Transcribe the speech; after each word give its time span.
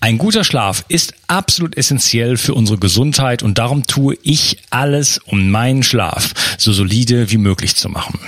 Ein 0.00 0.18
guter 0.18 0.44
Schlaf 0.44 0.84
ist 0.88 1.14
absolut 1.26 1.76
essentiell 1.76 2.36
für 2.36 2.54
unsere 2.54 2.78
Gesundheit 2.78 3.42
und 3.42 3.58
darum 3.58 3.86
tue 3.86 4.16
ich 4.22 4.58
alles, 4.70 5.18
um 5.26 5.50
meinen 5.50 5.82
Schlaf 5.82 6.32
so 6.58 6.72
solide 6.72 7.30
wie 7.30 7.38
möglich 7.38 7.76
zu 7.76 7.88
machen. 7.88 8.18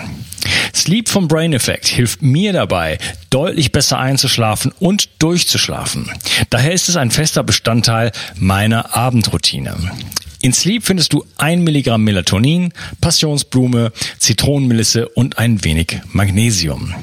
Sleep 0.75 1.09
vom 1.09 1.29
Brain 1.29 1.53
Effect 1.53 1.87
hilft 1.87 2.23
mir 2.23 2.53
dabei, 2.53 2.99
deutlich 3.31 3.73
besser 3.73 3.99
einzuschlafen 3.99 4.73
und 4.79 5.09
durchzuschlafen. 5.19 6.11
Daher 6.51 6.73
ist 6.73 6.89
es 6.89 6.97
ein 6.97 7.11
fester 7.11 7.43
Bestandteil 7.43 8.13
meiner 8.37 8.97
Abendroutine. 8.97 9.77
In 10.41 10.53
Sleep 10.53 10.85
findest 10.85 11.13
du 11.13 11.25
ein 11.37 11.63
Milligramm 11.63 12.05
Melatonin, 12.05 12.73
Passionsblume, 13.01 13.93
Zitronenmelisse 14.19 15.09
und 15.09 15.39
ein 15.39 15.65
wenig 15.65 16.01
Magnesium. 16.13 16.95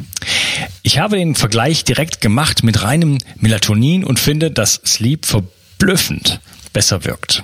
Ich 0.86 1.00
habe 1.00 1.18
den 1.18 1.34
Vergleich 1.34 1.84
direkt 1.84 2.22
gemacht 2.22 2.64
mit 2.64 2.84
reinem 2.84 3.18
Melatonin 3.38 4.04
und 4.04 4.20
finde, 4.20 4.52
dass 4.52 4.76
Sleep 4.86 5.26
verblüffend 5.26 6.40
besser 6.74 7.06
wirkt. 7.06 7.44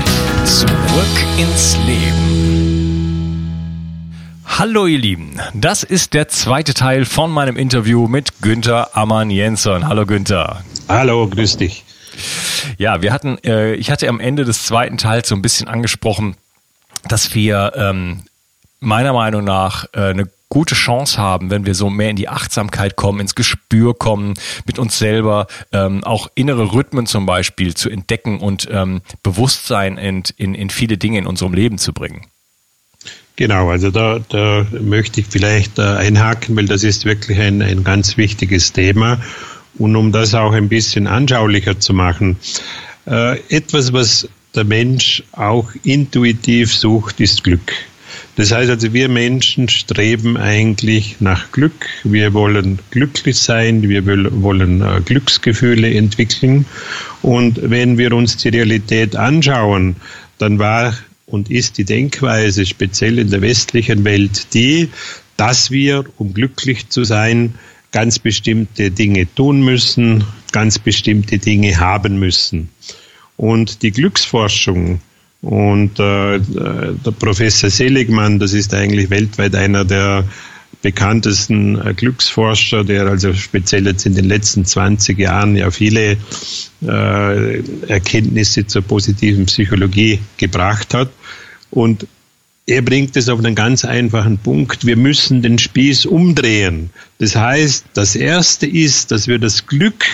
Zurück 0.61 1.17
ins 1.39 1.75
Leben. 1.87 3.41
Hallo 4.45 4.85
ihr 4.85 4.99
Lieben, 4.99 5.41
das 5.55 5.81
ist 5.81 6.13
der 6.13 6.27
zweite 6.27 6.75
Teil 6.75 7.05
von 7.05 7.31
meinem 7.31 7.57
Interview 7.57 8.07
mit 8.07 8.43
Günther 8.43 8.95
Ammann 8.95 9.31
Jensson. 9.31 9.87
Hallo 9.87 10.05
Günther. 10.05 10.63
Hallo, 10.87 11.27
grüß 11.27 11.57
dich. 11.57 11.83
Ja, 12.77 13.01
wir 13.01 13.11
hatten, 13.11 13.39
äh, 13.43 13.73
ich 13.73 13.89
hatte 13.89 14.07
am 14.07 14.19
Ende 14.19 14.45
des 14.45 14.61
zweiten 14.63 14.99
Teils 14.99 15.29
so 15.29 15.35
ein 15.35 15.41
bisschen 15.41 15.67
angesprochen, 15.67 16.35
dass 17.07 17.33
wir 17.33 17.71
ähm, 17.75 18.21
meiner 18.79 19.13
Meinung 19.13 19.43
nach 19.43 19.85
äh, 19.93 20.09
eine 20.11 20.29
gute 20.51 20.75
Chance 20.75 21.17
haben, 21.17 21.49
wenn 21.49 21.65
wir 21.65 21.73
so 21.73 21.89
mehr 21.89 22.09
in 22.09 22.17
die 22.17 22.27
Achtsamkeit 22.27 22.97
kommen, 22.97 23.21
ins 23.21 23.35
Gespür 23.35 23.97
kommen, 23.97 24.35
mit 24.67 24.77
uns 24.77 24.99
selber 24.99 25.47
ähm, 25.71 26.03
auch 26.03 26.29
innere 26.35 26.73
Rhythmen 26.73 27.07
zum 27.07 27.25
Beispiel 27.25 27.73
zu 27.73 27.89
entdecken 27.89 28.39
und 28.39 28.67
ähm, 28.69 29.01
Bewusstsein 29.23 29.97
in, 29.97 30.23
in, 30.35 30.53
in 30.53 30.69
viele 30.69 30.97
Dinge 30.97 31.19
in 31.19 31.25
unserem 31.25 31.53
Leben 31.53 31.77
zu 31.77 31.93
bringen. 31.93 32.27
Genau, 33.37 33.69
also 33.69 33.91
da, 33.91 34.19
da 34.27 34.67
möchte 34.81 35.21
ich 35.21 35.27
vielleicht 35.27 35.79
äh, 35.79 35.83
einhaken, 35.83 36.55
weil 36.57 36.65
das 36.65 36.83
ist 36.83 37.05
wirklich 37.05 37.39
ein, 37.39 37.61
ein 37.61 37.85
ganz 37.85 38.17
wichtiges 38.17 38.73
Thema. 38.73 39.21
Und 39.77 39.95
um 39.95 40.11
das 40.11 40.35
auch 40.35 40.51
ein 40.51 40.67
bisschen 40.67 41.07
anschaulicher 41.07 41.79
zu 41.79 41.93
machen, 41.93 42.35
äh, 43.07 43.39
etwas, 43.47 43.93
was 43.93 44.27
der 44.53 44.65
Mensch 44.65 45.23
auch 45.31 45.71
intuitiv 45.83 46.75
sucht, 46.75 47.21
ist 47.21 47.45
Glück. 47.45 47.71
Das 48.35 48.51
heißt 48.51 48.69
also, 48.69 48.93
wir 48.93 49.09
Menschen 49.09 49.67
streben 49.67 50.37
eigentlich 50.37 51.17
nach 51.19 51.51
Glück. 51.51 51.87
Wir 52.03 52.33
wollen 52.33 52.79
glücklich 52.89 53.37
sein, 53.37 53.87
wir 53.87 54.05
wollen 54.05 54.81
äh, 54.81 55.01
Glücksgefühle 55.03 55.93
entwickeln. 55.93 56.65
Und 57.21 57.59
wenn 57.61 57.97
wir 57.97 58.13
uns 58.13 58.37
die 58.37 58.49
Realität 58.49 59.15
anschauen, 59.15 59.97
dann 60.37 60.59
war 60.59 60.93
und 61.25 61.51
ist 61.51 61.77
die 61.77 61.85
Denkweise 61.85 62.65
speziell 62.65 63.19
in 63.19 63.29
der 63.29 63.41
westlichen 63.41 64.03
Welt 64.05 64.53
die, 64.53 64.89
dass 65.37 65.71
wir, 65.71 66.05
um 66.17 66.33
glücklich 66.33 66.89
zu 66.89 67.03
sein, 67.03 67.55
ganz 67.91 68.19
bestimmte 68.19 68.91
Dinge 68.91 69.27
tun 69.35 69.61
müssen, 69.61 70.23
ganz 70.51 70.79
bestimmte 70.79 71.37
Dinge 71.37 71.79
haben 71.79 72.19
müssen. 72.19 72.69
Und 73.37 73.81
die 73.81 73.91
Glücksforschung 73.91 75.01
und 75.41 75.99
äh, 75.99 76.39
der 76.39 77.11
Professor 77.17 77.69
Seligmann, 77.69 78.39
das 78.39 78.53
ist 78.53 78.73
eigentlich 78.73 79.09
weltweit 79.09 79.55
einer 79.55 79.83
der 79.85 80.25
bekanntesten 80.81 81.79
äh, 81.79 81.93
Glücksforscher, 81.93 82.83
der 82.83 83.07
also 83.07 83.33
speziell 83.33 83.85
jetzt 83.87 84.05
in 84.05 84.15
den 84.15 84.25
letzten 84.25 84.65
20 84.65 85.17
Jahren 85.17 85.55
ja 85.55 85.71
viele 85.71 86.17
äh, 86.83 87.59
Erkenntnisse 87.87 88.67
zur 88.67 88.83
positiven 88.83 89.45
Psychologie 89.45 90.19
gebracht 90.37 90.93
hat. 90.93 91.09
Und 91.71 92.07
er 92.67 92.81
bringt 92.83 93.17
es 93.17 93.27
auf 93.27 93.39
einen 93.39 93.55
ganz 93.55 93.85
einfachen 93.85 94.37
Punkt. 94.37 94.85
Wir 94.85 94.95
müssen 94.95 95.41
den 95.41 95.57
Spieß 95.57 96.05
umdrehen. 96.05 96.91
Das 97.17 97.35
heißt, 97.35 97.85
das 97.93 98.15
Erste 98.15 98.67
ist, 98.67 99.11
dass 99.11 99.27
wir 99.27 99.39
das 99.39 99.65
Glück 99.65 100.05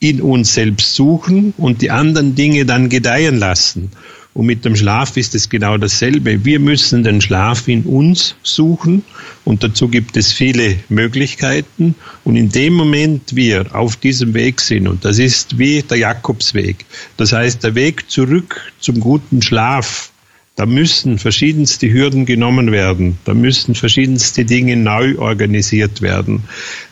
in 0.00 0.22
uns 0.22 0.54
selbst 0.54 0.94
suchen 0.94 1.52
und 1.56 1.82
die 1.82 1.90
anderen 1.90 2.34
Dinge 2.34 2.64
dann 2.64 2.88
gedeihen 2.88 3.38
lassen. 3.38 3.90
Und 4.38 4.46
mit 4.46 4.64
dem 4.64 4.76
Schlaf 4.76 5.16
ist 5.16 5.34
es 5.34 5.48
genau 5.48 5.78
dasselbe. 5.78 6.44
Wir 6.44 6.60
müssen 6.60 7.02
den 7.02 7.20
Schlaf 7.20 7.66
in 7.66 7.82
uns 7.82 8.36
suchen 8.44 9.02
und 9.44 9.64
dazu 9.64 9.88
gibt 9.88 10.16
es 10.16 10.32
viele 10.32 10.76
Möglichkeiten. 10.88 11.96
Und 12.22 12.36
in 12.36 12.48
dem 12.48 12.74
Moment 12.74 13.34
wir 13.34 13.74
auf 13.74 13.96
diesem 13.96 14.34
Weg 14.34 14.60
sind, 14.60 14.86
und 14.86 15.04
das 15.04 15.18
ist 15.18 15.58
wie 15.58 15.82
der 15.82 15.96
Jakobsweg, 15.96 16.86
das 17.16 17.32
heißt 17.32 17.64
der 17.64 17.74
Weg 17.74 18.08
zurück 18.08 18.60
zum 18.78 19.00
guten 19.00 19.42
Schlaf, 19.42 20.12
da 20.54 20.66
müssen 20.66 21.18
verschiedenste 21.18 21.92
Hürden 21.92 22.24
genommen 22.24 22.70
werden, 22.70 23.18
da 23.24 23.34
müssen 23.34 23.74
verschiedenste 23.74 24.44
Dinge 24.44 24.76
neu 24.76 25.18
organisiert 25.18 26.00
werden. 26.00 26.44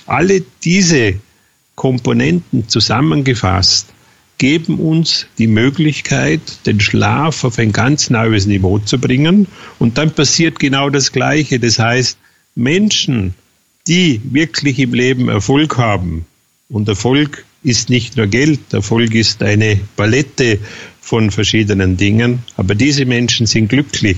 Alle 0.07 0.43
diese 0.65 1.15
Komponenten 1.77 2.69
zusammengefasst 2.69 3.93
geben 4.39 4.79
uns 4.79 5.27
die 5.39 5.47
Möglichkeit, 5.47 6.41
den 6.67 6.81
Schlaf 6.81 7.45
auf 7.45 7.59
ein 7.59 7.73
ganz 7.73 8.11
neues 8.11 8.47
Niveau 8.47 8.79
zu 8.79 8.99
bringen. 8.99 9.47
Und 9.79 9.99
dann 9.99 10.11
passiert 10.11 10.59
genau 10.59 10.91
das 10.91 11.13
Gleiche. 11.13 11.59
Das 11.59 11.79
heißt, 11.79 12.19
Menschen, 12.55 13.35
die 13.87 14.21
wirklich 14.25 14.79
im 14.79 14.95
Leben 14.95 15.29
Erfolg 15.29 15.79
haben, 15.79 16.27
und 16.69 16.89
Erfolg 16.89 17.45
ist 17.63 17.91
nicht 17.91 18.17
nur 18.17 18.27
Geld, 18.27 18.73
Erfolg 18.73 19.15
ist 19.15 19.43
eine 19.43 19.81
Palette 19.97 20.59
von 21.01 21.31
verschiedenen 21.31 21.97
Dingen, 21.97 22.41
aber 22.57 22.75
diese 22.75 23.05
Menschen 23.05 23.47
sind 23.47 23.69
glücklich. 23.69 24.17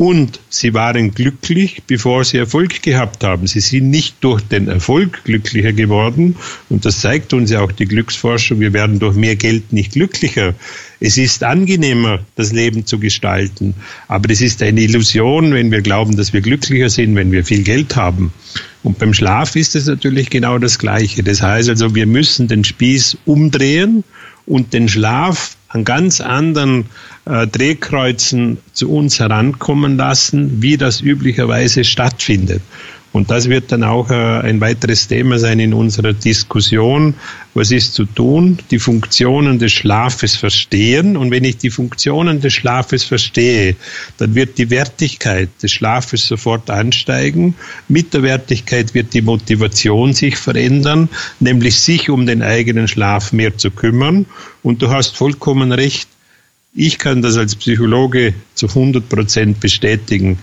Und 0.00 0.40
sie 0.48 0.72
waren 0.72 1.12
glücklich, 1.12 1.82
bevor 1.86 2.24
sie 2.24 2.38
Erfolg 2.38 2.80
gehabt 2.80 3.22
haben. 3.22 3.46
Sie 3.46 3.60
sind 3.60 3.90
nicht 3.90 4.16
durch 4.22 4.40
den 4.40 4.66
Erfolg 4.66 5.24
glücklicher 5.24 5.74
geworden. 5.74 6.36
Und 6.70 6.86
das 6.86 7.00
zeigt 7.00 7.34
uns 7.34 7.50
ja 7.50 7.60
auch 7.60 7.70
die 7.70 7.84
Glücksforschung. 7.84 8.60
Wir 8.60 8.72
werden 8.72 8.98
durch 8.98 9.14
mehr 9.14 9.36
Geld 9.36 9.74
nicht 9.74 9.92
glücklicher. 9.92 10.54
Es 11.00 11.18
ist 11.18 11.44
angenehmer, 11.44 12.20
das 12.34 12.50
Leben 12.50 12.86
zu 12.86 12.98
gestalten. 12.98 13.74
Aber 14.08 14.30
es 14.30 14.40
ist 14.40 14.62
eine 14.62 14.80
Illusion, 14.80 15.52
wenn 15.52 15.70
wir 15.70 15.82
glauben, 15.82 16.16
dass 16.16 16.32
wir 16.32 16.40
glücklicher 16.40 16.88
sind, 16.88 17.14
wenn 17.14 17.30
wir 17.30 17.44
viel 17.44 17.62
Geld 17.62 17.94
haben. 17.94 18.32
Und 18.82 18.98
beim 18.98 19.12
Schlaf 19.12 19.54
ist 19.54 19.76
es 19.76 19.84
natürlich 19.84 20.30
genau 20.30 20.56
das 20.56 20.78
Gleiche. 20.78 21.22
Das 21.22 21.42
heißt 21.42 21.68
also, 21.68 21.94
wir 21.94 22.06
müssen 22.06 22.48
den 22.48 22.64
Spieß 22.64 23.18
umdrehen 23.26 24.02
und 24.46 24.72
den 24.72 24.88
Schlaf 24.88 25.58
an 25.70 25.84
ganz 25.84 26.20
anderen 26.20 26.86
äh, 27.24 27.46
Drehkreuzen 27.46 28.58
zu 28.72 28.90
uns 28.90 29.20
herankommen 29.20 29.96
lassen, 29.96 30.60
wie 30.62 30.76
das 30.76 31.00
üblicherweise 31.00 31.84
stattfindet. 31.84 32.62
Und 33.12 33.30
das 33.30 33.48
wird 33.48 33.72
dann 33.72 33.82
auch 33.82 34.10
äh, 34.10 34.14
ein 34.14 34.60
weiteres 34.60 35.08
Thema 35.08 35.38
sein 35.38 35.58
in 35.58 35.74
unserer 35.74 36.12
Diskussion. 36.12 37.14
Was 37.54 37.72
ist 37.72 37.94
zu 37.94 38.04
tun? 38.04 38.58
Die 38.70 38.78
Funktionen 38.78 39.58
des 39.58 39.72
Schlafes 39.72 40.36
verstehen. 40.36 41.16
Und 41.16 41.32
wenn 41.32 41.42
ich 41.42 41.56
die 41.56 41.70
Funktionen 41.70 42.40
des 42.40 42.52
Schlafes 42.52 43.02
verstehe, 43.02 43.74
dann 44.18 44.36
wird 44.36 44.58
die 44.58 44.70
Wertigkeit 44.70 45.48
des 45.60 45.72
Schlafes 45.72 46.28
sofort 46.28 46.70
ansteigen. 46.70 47.56
Mit 47.88 48.14
der 48.14 48.22
Wertigkeit 48.22 48.94
wird 48.94 49.12
die 49.12 49.22
Motivation 49.22 50.12
sich 50.12 50.36
verändern, 50.36 51.08
nämlich 51.40 51.80
sich 51.80 52.10
um 52.10 52.26
den 52.26 52.42
eigenen 52.42 52.86
Schlaf 52.86 53.32
mehr 53.32 53.58
zu 53.58 53.72
kümmern. 53.72 54.26
Und 54.62 54.82
du 54.82 54.90
hast 54.90 55.16
vollkommen 55.16 55.72
recht. 55.72 56.08
Ich 56.72 56.98
kann 56.98 57.20
das 57.20 57.36
als 57.36 57.56
Psychologe 57.56 58.34
zu 58.54 58.68
100 58.68 59.08
Prozent 59.08 59.58
bestätigen 59.58 60.38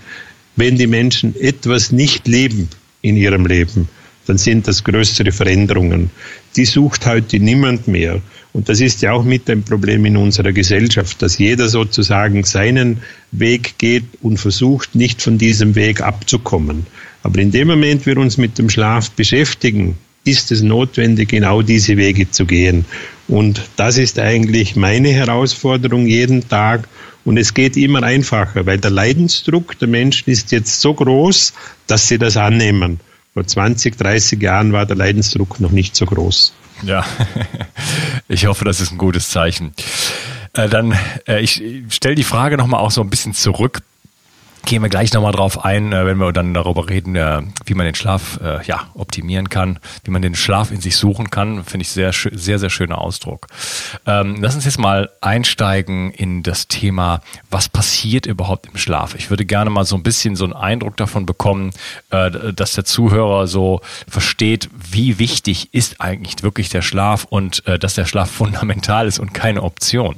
wenn 0.58 0.76
die 0.76 0.88
Menschen 0.88 1.36
etwas 1.40 1.92
nicht 1.92 2.26
leben 2.26 2.68
in 3.00 3.16
ihrem 3.16 3.46
Leben, 3.46 3.88
dann 4.26 4.38
sind 4.38 4.66
das 4.66 4.82
größere 4.82 5.30
Veränderungen. 5.30 6.10
Die 6.56 6.64
sucht 6.64 7.06
heute 7.06 7.38
niemand 7.38 7.86
mehr. 7.86 8.20
Und 8.52 8.68
das 8.68 8.80
ist 8.80 9.00
ja 9.02 9.12
auch 9.12 9.24
mit 9.24 9.48
ein 9.48 9.62
Problem 9.62 10.04
in 10.04 10.16
unserer 10.16 10.52
Gesellschaft, 10.52 11.22
dass 11.22 11.38
jeder 11.38 11.68
sozusagen 11.68 12.42
seinen 12.42 12.98
Weg 13.30 13.78
geht 13.78 14.04
und 14.20 14.38
versucht, 14.38 14.96
nicht 14.96 15.22
von 15.22 15.38
diesem 15.38 15.76
Weg 15.76 16.00
abzukommen. 16.00 16.86
Aber 17.22 17.38
in 17.38 17.52
dem 17.52 17.68
Moment, 17.68 18.04
wir 18.04 18.18
uns 18.18 18.36
mit 18.36 18.58
dem 18.58 18.68
Schlaf 18.68 19.12
beschäftigen, 19.12 19.96
ist 20.28 20.52
es 20.52 20.62
notwendig, 20.62 21.30
genau 21.30 21.62
diese 21.62 21.96
Wege 21.96 22.30
zu 22.30 22.46
gehen. 22.46 22.84
Und 23.26 23.62
das 23.76 23.98
ist 23.98 24.18
eigentlich 24.18 24.76
meine 24.76 25.10
Herausforderung 25.10 26.06
jeden 26.06 26.48
Tag. 26.48 26.88
Und 27.24 27.36
es 27.36 27.52
geht 27.52 27.76
immer 27.76 28.02
einfacher, 28.02 28.64
weil 28.64 28.78
der 28.78 28.90
Leidensdruck 28.90 29.78
der 29.78 29.88
Menschen 29.88 30.30
ist 30.30 30.50
jetzt 30.50 30.80
so 30.80 30.94
groß, 30.94 31.52
dass 31.86 32.08
sie 32.08 32.18
das 32.18 32.36
annehmen. 32.36 33.00
Vor 33.34 33.46
20, 33.46 33.96
30 33.96 34.40
Jahren 34.40 34.72
war 34.72 34.86
der 34.86 34.96
Leidensdruck 34.96 35.60
noch 35.60 35.70
nicht 35.70 35.94
so 35.94 36.06
groß. 36.06 36.54
Ja, 36.82 37.04
ich 38.28 38.46
hoffe, 38.46 38.64
das 38.64 38.80
ist 38.80 38.92
ein 38.92 38.98
gutes 38.98 39.28
Zeichen. 39.28 39.74
Äh, 40.54 40.68
dann, 40.68 40.96
äh, 41.26 41.40
ich 41.40 41.62
stelle 41.90 42.14
die 42.14 42.24
Frage 42.24 42.56
nochmal 42.56 42.80
auch 42.80 42.90
so 42.90 43.00
ein 43.00 43.10
bisschen 43.10 43.34
zurück 43.34 43.80
gehen 44.64 44.82
wir 44.82 44.88
gleich 44.88 45.12
nochmal 45.12 45.32
drauf 45.32 45.64
ein, 45.64 45.92
äh, 45.92 46.04
wenn 46.04 46.18
wir 46.18 46.32
dann 46.32 46.54
darüber 46.54 46.88
reden, 46.88 47.16
äh, 47.16 47.42
wie 47.66 47.74
man 47.74 47.86
den 47.86 47.94
Schlaf 47.94 48.38
äh, 48.42 48.64
ja, 48.64 48.88
optimieren 48.94 49.48
kann, 49.48 49.78
wie 50.04 50.10
man 50.10 50.22
den 50.22 50.34
Schlaf 50.34 50.70
in 50.70 50.80
sich 50.80 50.96
suchen 50.96 51.30
kann. 51.30 51.64
Finde 51.64 51.82
ich 51.82 51.90
sehr, 51.90 52.12
sehr, 52.12 52.58
sehr 52.58 52.70
schöner 52.70 52.98
Ausdruck. 52.98 53.46
Ähm, 54.06 54.36
lass 54.40 54.54
uns 54.54 54.64
jetzt 54.64 54.78
mal 54.78 55.10
einsteigen 55.20 56.10
in 56.10 56.42
das 56.42 56.68
Thema, 56.68 57.20
was 57.50 57.68
passiert 57.68 58.26
überhaupt 58.26 58.66
im 58.66 58.76
Schlaf. 58.76 59.14
Ich 59.14 59.30
würde 59.30 59.44
gerne 59.44 59.70
mal 59.70 59.84
so 59.84 59.96
ein 59.96 60.02
bisschen 60.02 60.36
so 60.36 60.44
einen 60.44 60.52
Eindruck 60.52 60.96
davon 60.96 61.26
bekommen, 61.26 61.70
dass 62.10 62.72
der 62.72 62.84
Zuhörer 62.84 63.46
so 63.46 63.80
versteht, 64.06 64.68
wie 64.72 65.18
wichtig 65.18 65.72
ist 65.72 66.00
eigentlich 66.00 66.42
wirklich 66.42 66.68
der 66.68 66.82
Schlaf 66.82 67.24
und 67.24 67.62
dass 67.80 67.94
der 67.94 68.04
Schlaf 68.04 68.30
fundamental 68.38 69.06
ist 69.06 69.18
und 69.18 69.34
keine 69.34 69.62
Option. 69.62 70.16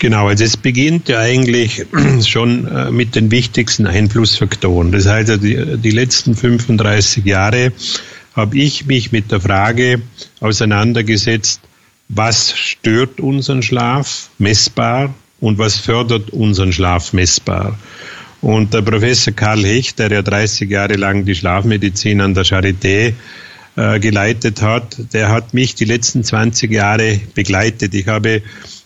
Genau, 0.00 0.28
also 0.28 0.44
es 0.44 0.56
beginnt 0.56 1.10
ja 1.10 1.20
eigentlich 1.20 1.84
schon 2.26 2.66
äh, 2.66 2.90
mit 2.90 3.16
den 3.16 3.30
wichtigsten 3.30 3.86
Einflussfaktoren. 3.86 4.92
Das 4.92 5.06
heißt, 5.06 5.42
die, 5.42 5.76
die 5.76 5.90
letzten 5.90 6.34
35 6.34 7.22
Jahre 7.26 7.72
habe 8.34 8.56
ich 8.56 8.86
mich 8.86 9.12
mit 9.12 9.30
der 9.30 9.42
Frage 9.42 10.00
auseinandergesetzt, 10.40 11.60
was 12.08 12.56
stört 12.56 13.20
unseren 13.20 13.62
Schlaf 13.62 14.30
messbar 14.38 15.14
und 15.38 15.58
was 15.58 15.76
fördert 15.76 16.30
unseren 16.30 16.72
Schlaf 16.72 17.12
messbar. 17.12 17.78
Und 18.40 18.72
der 18.72 18.80
Professor 18.80 19.34
Karl 19.34 19.62
Hecht, 19.64 19.98
der 19.98 20.10
ja 20.10 20.22
30 20.22 20.70
Jahre 20.70 20.94
lang 20.94 21.26
die 21.26 21.34
Schlafmedizin 21.34 22.22
an 22.22 22.32
der 22.32 22.46
Charité 22.46 23.12
äh, 23.76 24.00
geleitet 24.00 24.62
hat, 24.62 24.96
der 25.12 25.28
hat 25.28 25.52
mich 25.52 25.74
die 25.74 25.84
letzten 25.84 26.24
20 26.24 26.72
Jahre 26.72 27.20
begleitet. 27.34 27.92
Ich 27.94 28.06
habe 28.06 28.40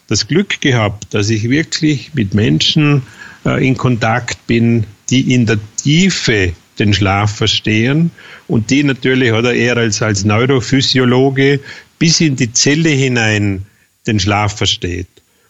das 0.09 0.29
Glück 0.29 0.61
gehabt, 0.61 1.15
dass 1.15 1.31
ich 1.31 1.49
wirklich 1.49 2.13
mit 2.15 2.35
Menschen 2.35 3.03
äh, 3.45 3.67
in 3.67 3.77
Kontakt 3.77 4.47
bin, 4.47 4.85
die 5.11 5.35
in 5.35 5.47
der 5.47 5.59
Tiefe 5.77 6.53
den 6.79 6.93
Schlaf 6.93 7.37
verstehen 7.37 8.11
und 8.49 8.71
die 8.71 8.83
natürlich 8.83 9.33
oder 9.33 9.55
eher 9.55 9.77
als, 9.77 10.03
als 10.03 10.25
Neurophysiologe 10.25 11.61
bis 11.99 12.21
in 12.21 12.37
die 12.37 12.53
Zelle 12.53 12.91
hinein 12.91 13.67
den 14.07 14.19
Schlaf 14.19 14.57
versteht. 14.57 15.09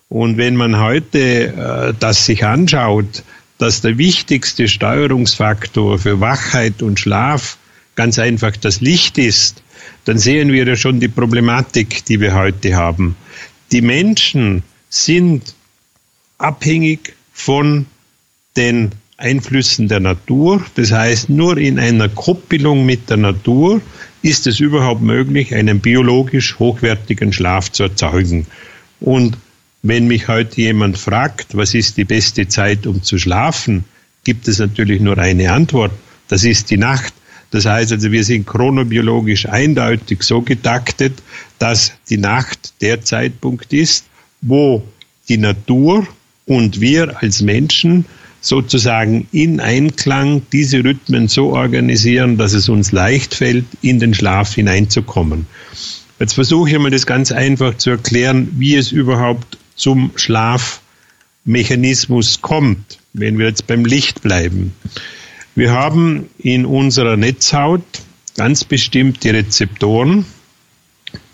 Und 0.08 0.36
wenn 0.36 0.54
man 0.54 0.78
heute 0.78 1.18
äh, 1.18 1.94
das 1.98 2.26
sich 2.26 2.44
anschaut, 2.44 3.24
dass 3.58 3.80
der 3.80 3.98
wichtigste 3.98 4.68
Steuerungsfaktor 4.68 5.98
für 5.98 6.20
Wachheit 6.20 6.82
und 6.82 7.00
Schlaf 7.00 7.56
ganz 7.94 8.18
einfach 8.18 8.56
das 8.56 8.80
Licht 8.80 9.16
ist, 9.18 9.62
dann 10.04 10.18
sehen 10.18 10.52
wir 10.52 10.66
ja 10.66 10.76
schon 10.76 11.00
die 11.00 11.08
Problematik, 11.08 12.04
die 12.04 12.20
wir 12.20 12.34
heute 12.34 12.76
haben 12.76 13.16
die 13.72 13.82
Menschen 13.82 14.62
sind 14.88 15.54
abhängig 16.38 17.14
von 17.32 17.86
den 18.56 18.92
Einflüssen 19.16 19.88
der 19.88 20.00
Natur. 20.00 20.64
Das 20.74 20.92
heißt, 20.92 21.28
nur 21.28 21.56
in 21.56 21.78
einer 21.78 22.08
Koppelung 22.08 22.84
mit 22.84 23.10
der 23.10 23.16
Natur 23.16 23.80
ist 24.22 24.46
es 24.46 24.60
überhaupt 24.60 25.02
möglich, 25.02 25.54
einen 25.54 25.80
biologisch 25.80 26.58
hochwertigen 26.58 27.32
Schlaf 27.32 27.70
zu 27.70 27.84
erzeugen. 27.84 28.46
Und 29.00 29.36
wenn 29.82 30.06
mich 30.06 30.28
heute 30.28 30.60
jemand 30.60 30.98
fragt, 30.98 31.56
was 31.56 31.74
ist 31.74 31.96
die 31.96 32.04
beste 32.04 32.48
Zeit, 32.48 32.86
um 32.86 33.02
zu 33.02 33.18
schlafen, 33.18 33.84
gibt 34.24 34.48
es 34.48 34.58
natürlich 34.58 35.00
nur 35.00 35.18
eine 35.18 35.52
Antwort. 35.52 35.92
Das 36.28 36.44
ist 36.44 36.70
die 36.70 36.78
Nacht. 36.78 37.12
Das 37.50 37.66
heißt 37.66 37.92
also, 37.92 38.10
wir 38.10 38.24
sind 38.24 38.46
chronobiologisch 38.46 39.46
eindeutig 39.46 40.22
so 40.22 40.40
getaktet, 40.40 41.22
dass 41.64 41.92
die 42.10 42.18
Nacht 42.18 42.74
der 42.82 43.02
Zeitpunkt 43.02 43.72
ist, 43.72 44.04
wo 44.42 44.82
die 45.30 45.38
Natur 45.38 46.06
und 46.44 46.82
wir 46.82 47.22
als 47.22 47.40
Menschen 47.40 48.04
sozusagen 48.42 49.26
in 49.32 49.60
Einklang 49.60 50.42
diese 50.52 50.84
Rhythmen 50.84 51.28
so 51.28 51.54
organisieren, 51.54 52.36
dass 52.36 52.52
es 52.52 52.68
uns 52.68 52.92
leicht 52.92 53.34
fällt, 53.34 53.64
in 53.80 53.98
den 53.98 54.12
Schlaf 54.12 54.54
hineinzukommen. 54.54 55.46
Jetzt 56.20 56.34
versuche 56.34 56.68
ich 56.68 56.78
mal 56.78 56.90
das 56.90 57.06
ganz 57.06 57.32
einfach 57.32 57.78
zu 57.78 57.88
erklären, 57.88 58.50
wie 58.58 58.74
es 58.74 58.92
überhaupt 58.92 59.56
zum 59.74 60.10
Schlafmechanismus 60.16 62.42
kommt, 62.42 62.98
wenn 63.14 63.38
wir 63.38 63.46
jetzt 63.46 63.66
beim 63.66 63.86
Licht 63.86 64.20
bleiben. 64.20 64.74
Wir 65.54 65.72
haben 65.72 66.28
in 66.36 66.66
unserer 66.66 67.16
Netzhaut 67.16 67.80
ganz 68.36 68.64
bestimmte 68.64 69.32
Rezeptoren, 69.32 70.26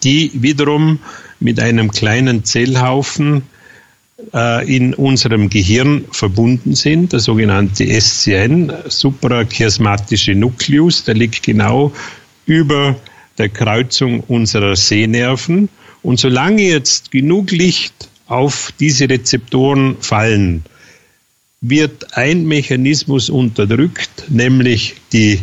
die 0.02 0.30
wiederum 0.34 1.00
mit 1.40 1.60
einem 1.60 1.90
kleinen 1.90 2.44
Zellhaufen 2.44 3.42
äh, 4.34 4.76
in 4.76 4.94
unserem 4.94 5.48
Gehirn 5.48 6.04
verbunden 6.12 6.74
sind, 6.74 7.12
der 7.12 7.20
sogenannte 7.20 7.84
SCN, 8.00 8.72
suprachiasmatische 8.88 10.34
Nukleus, 10.34 11.04
der 11.04 11.14
liegt 11.14 11.42
genau 11.42 11.92
über 12.46 12.96
der 13.38 13.48
Kreuzung 13.48 14.20
unserer 14.20 14.76
Sehnerven. 14.76 15.68
Und 16.02 16.20
solange 16.20 16.62
jetzt 16.62 17.10
genug 17.10 17.50
Licht 17.50 18.08
auf 18.26 18.72
diese 18.78 19.08
Rezeptoren 19.08 19.96
fallen, 20.00 20.64
wird 21.60 22.16
ein 22.16 22.46
Mechanismus 22.46 23.28
unterdrückt, 23.28 24.26
nämlich 24.28 24.94
die 25.12 25.40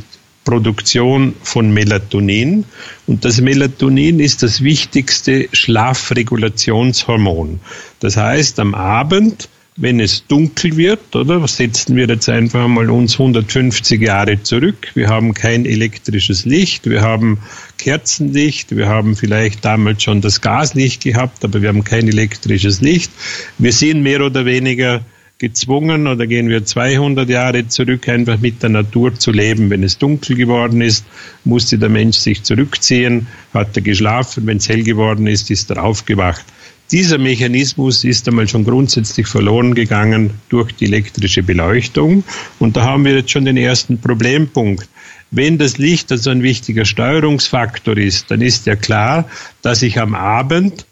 Produktion 0.48 1.36
von 1.44 1.74
Melatonin. 1.74 2.64
Und 3.06 3.26
das 3.26 3.42
Melatonin 3.42 4.22
ist 4.22 4.44
das 4.44 4.64
wichtigste 4.64 5.50
Schlafregulationshormon. 5.52 7.60
Das 8.00 8.16
heißt, 8.16 8.58
am 8.62 8.74
Abend, 8.74 9.50
wenn 9.76 10.00
es 10.00 10.26
dunkel 10.26 10.78
wird, 10.78 11.14
oder 11.18 11.46
setzen 11.50 11.98
wir 11.98 12.08
jetzt 12.08 12.30
einfach 12.30 12.66
mal 12.70 12.90
uns 12.90 13.20
150 13.20 14.02
Jahre 14.02 14.42
zurück. 14.42 14.88
Wir 14.94 15.10
haben 15.10 15.34
kein 15.34 15.66
elektrisches 15.66 16.46
Licht, 16.46 16.90
wir 16.90 17.02
haben 17.02 17.40
Kerzenlicht, 17.78 18.74
wir 18.74 18.88
haben 18.88 19.18
vielleicht 19.18 19.66
damals 19.66 20.02
schon 20.02 20.22
das 20.22 20.40
Gaslicht 20.40 21.04
gehabt, 21.04 21.44
aber 21.44 21.62
wir 21.62 21.68
haben 21.68 21.84
kein 21.84 22.08
elektrisches 22.08 22.80
Licht. 22.80 23.12
Wir 23.58 23.74
sind 23.74 24.02
mehr 24.02 24.22
oder 24.22 24.46
weniger 24.46 25.02
gezwungen 25.40 26.08
oder 26.08 26.26
gehen 26.26 26.50
wir 26.50 26.66
200 26.66 27.30
Jahre 27.30 27.68
zurück, 27.68 28.10
einfach 28.10 28.40
mit 28.40 28.64
der 28.64 28.70
Natur 28.70 29.14
zu 29.16 29.32
leben. 29.32 29.70
Wenn 29.70 29.84
es 29.84 29.98
dunkel 29.98 30.36
geworden 30.36 30.82
ist, 30.82 31.06
musste 31.44 31.78
der 31.78 31.90
Mensch 31.90 32.18
sich 32.18 32.44
zurückziehen, 32.44 33.28
hat 33.54 33.76
er 33.76 33.84
geschlafen. 33.84 34.48
Wenn 34.48 34.58
es 34.58 34.68
hell 34.68 34.84
geworden 34.84 35.28
ist, 35.28 35.52
ist 35.52 35.70
er 35.70 35.84
aufgewacht. 35.84 36.46
Dieser 36.92 37.18
Mechanismus 37.18 38.04
ist 38.04 38.28
einmal 38.28 38.48
schon 38.48 38.64
grundsätzlich 38.64 39.28
verloren 39.28 39.76
gegangen 39.76 40.32
durch 40.50 40.72
die 40.72 40.86
elektrische 40.86 41.44
Beleuchtung. 41.44 42.24
Und 42.60 42.78
da 42.78 42.84
haben 42.84 43.04
wir 43.04 43.14
jetzt 43.16 43.32
schon 43.32 43.46
den 43.46 43.58
ersten 43.58 44.00
Problempunkt. 44.00 44.88
Wenn 45.30 45.58
das 45.58 45.78
Licht 45.78 46.12
also 46.12 46.30
ein 46.30 46.42
wichtiger 46.42 46.86
Steuerungsfaktor 46.86 47.98
ist, 47.98 48.32
dann 48.32 48.42
ist 48.42 48.66
ja 48.66 48.78
klar, 48.78 49.30
dass 49.62 49.82
ich 49.82 50.00
am 50.00 50.16
Abend 50.16 50.86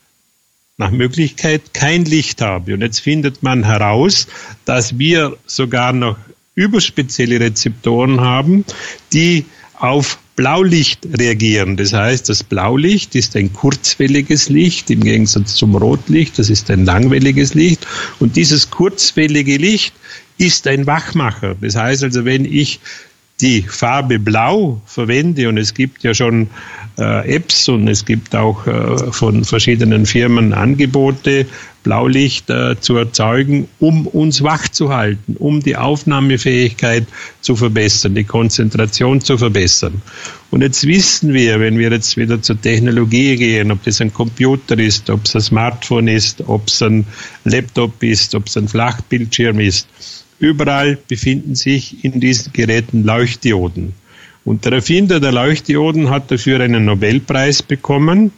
nach 0.78 0.92
Möglichkeit 0.92 1.74
kein 1.74 2.06
Licht 2.06 2.42
habe. 2.42 2.74
Und 2.74 2.82
jetzt 2.82 3.00
findet 3.00 3.44
man 3.44 3.64
heraus, 3.64 4.28
dass 4.66 4.98
wir 5.00 5.38
sogar 5.46 5.94
noch 5.94 6.18
überspezielle 6.56 7.40
Rezeptoren 7.40 8.22
haben, 8.22 8.66
die 9.14 9.46
auf 9.78 10.20
Blaulicht 10.36 11.08
reagieren. 11.18 11.78
Das 11.78 11.94
heißt, 11.94 12.28
das 12.28 12.44
Blaulicht 12.44 13.16
ist 13.16 13.38
ein 13.38 13.54
kurzwelliges 13.54 14.50
Licht 14.50 14.90
im 14.90 15.02
Gegensatz 15.02 15.56
zum 15.56 15.76
Rotlicht. 15.76 16.38
Das 16.38 16.50
ist 16.50 16.70
ein 16.70 16.84
langwelliges 16.84 17.54
Licht. 17.54 17.88
Und 18.20 18.36
dieses 18.36 18.70
kurzwellige 18.70 19.58
Licht 19.58 19.94
ist 20.38 20.68
ein 20.68 20.86
Wachmacher. 20.86 21.56
Das 21.62 21.76
heißt 21.76 22.04
also, 22.04 22.26
wenn 22.26 22.44
ich 22.44 22.82
die 23.42 23.62
Farbe 23.62 24.20
Blau 24.20 24.82
verwende 24.86 25.48
und 25.48 25.58
es 25.58 25.74
gibt 25.74 26.04
ja 26.04 26.14
schon 26.14 26.50
äh, 26.98 27.36
Apps 27.36 27.68
und 27.70 27.88
es 27.88 28.06
gibt 28.06 28.36
auch 28.36 28.66
äh, 28.68 29.12
von 29.12 29.44
verschiedenen 29.44 30.06
Firmen 30.06 30.54
Angebote, 30.54 31.46
Blaulicht 31.84 32.50
äh, 32.50 32.80
zu 32.80 32.96
erzeugen, 32.96 33.68
um 33.80 34.08
uns 34.08 34.42
wach 34.42 34.68
zu 34.70 34.90
halten, 34.90 35.36
um 35.38 35.62
die 35.62 35.76
Aufnahmefähigkeit 35.76 37.06
zu 37.42 37.56
verbessern, 37.56 38.16
die 38.16 38.24
Konzentration 38.24 39.22
zu 39.22 39.38
verbessern. 39.38 40.02
Und 40.52 40.62
jetzt 40.62 40.88
wissen 40.88 41.34
wir, 41.34 41.60
wenn 41.60 41.78
wir 41.78 41.92
jetzt 41.92 42.18
wieder 42.18 42.42
zur 42.42 42.60
Technologie 42.60 43.36
gehen, 43.36 43.72
ob 43.72 43.84
das 43.84 44.02
ein 44.02 44.14
Computer 44.14 44.80
ist, 44.80 45.10
ob 45.10 45.26
es 45.26 45.36
ein 45.36 45.42
Smartphone 45.42 46.08
ist, 46.08 46.42
ob 46.48 46.68
es 46.68 46.82
ein 46.82 47.06
Laptop 47.44 48.02
ist, 48.02 48.34
ob 48.34 48.48
es 48.48 48.58
ein 48.58 48.68
Flachbildschirm 48.68 49.60
ist, 49.60 49.88
Überall 50.40 50.98
befinden 51.08 51.56
sich 51.56 52.04
in 52.04 52.20
diesen 52.20 52.52
Geräten 52.52 53.04
Leuchtdioden. 53.04 53.94
Und 54.46 54.64
der 54.64 54.74
Erfinder 54.74 55.20
der 55.20 55.32
Leuchtdioden 55.32 56.12
hat 56.12 56.30
dafür 56.32 56.62
einen 56.62 56.86
Nobelpreis 56.86 57.64
bekommen. 57.64 58.32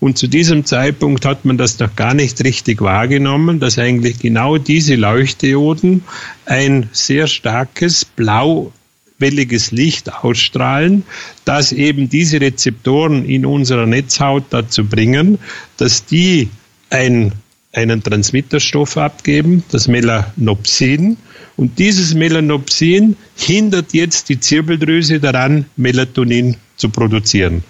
Und 0.00 0.18
zu 0.18 0.26
diesem 0.26 0.66
Zeitpunkt 0.66 1.24
hat 1.24 1.44
man 1.44 1.56
das 1.56 1.78
noch 1.78 1.94
gar 1.94 2.12
nicht 2.12 2.42
richtig 2.44 2.82
wahrgenommen, 2.82 3.60
dass 3.60 3.78
eigentlich 3.78 4.18
genau 4.18 4.58
diese 4.58 4.96
Leuchtdioden 4.96 6.02
ein 6.44 6.90
sehr 6.92 7.28
starkes 7.28 8.04
blauwelliges 8.04 9.70
Licht 9.70 10.12
ausstrahlen, 10.12 11.04
das 11.44 11.72
eben 11.72 12.08
diese 12.08 12.40
Rezeptoren 12.40 13.24
in 13.24 13.46
unserer 13.46 13.86
Netzhaut 13.86 14.44
dazu 14.50 14.84
bringen, 14.84 15.38
dass 15.76 16.04
die 16.04 16.50
ein, 16.90 17.32
einen 17.72 18.02
Transmitterstoff 18.02 18.98
abgeben, 18.98 19.62
das 19.70 19.86
Melanopsin, 19.86 21.16
und 21.56 21.78
dieses 21.78 22.14
Melanopsin 22.14 23.16
hindert 23.36 23.92
jetzt 23.92 24.28
die 24.28 24.40
Zirbeldrüse 24.40 25.20
daran, 25.20 25.66
Melatonin 25.76 26.56
zu 26.76 26.88
produzieren. 26.88 27.62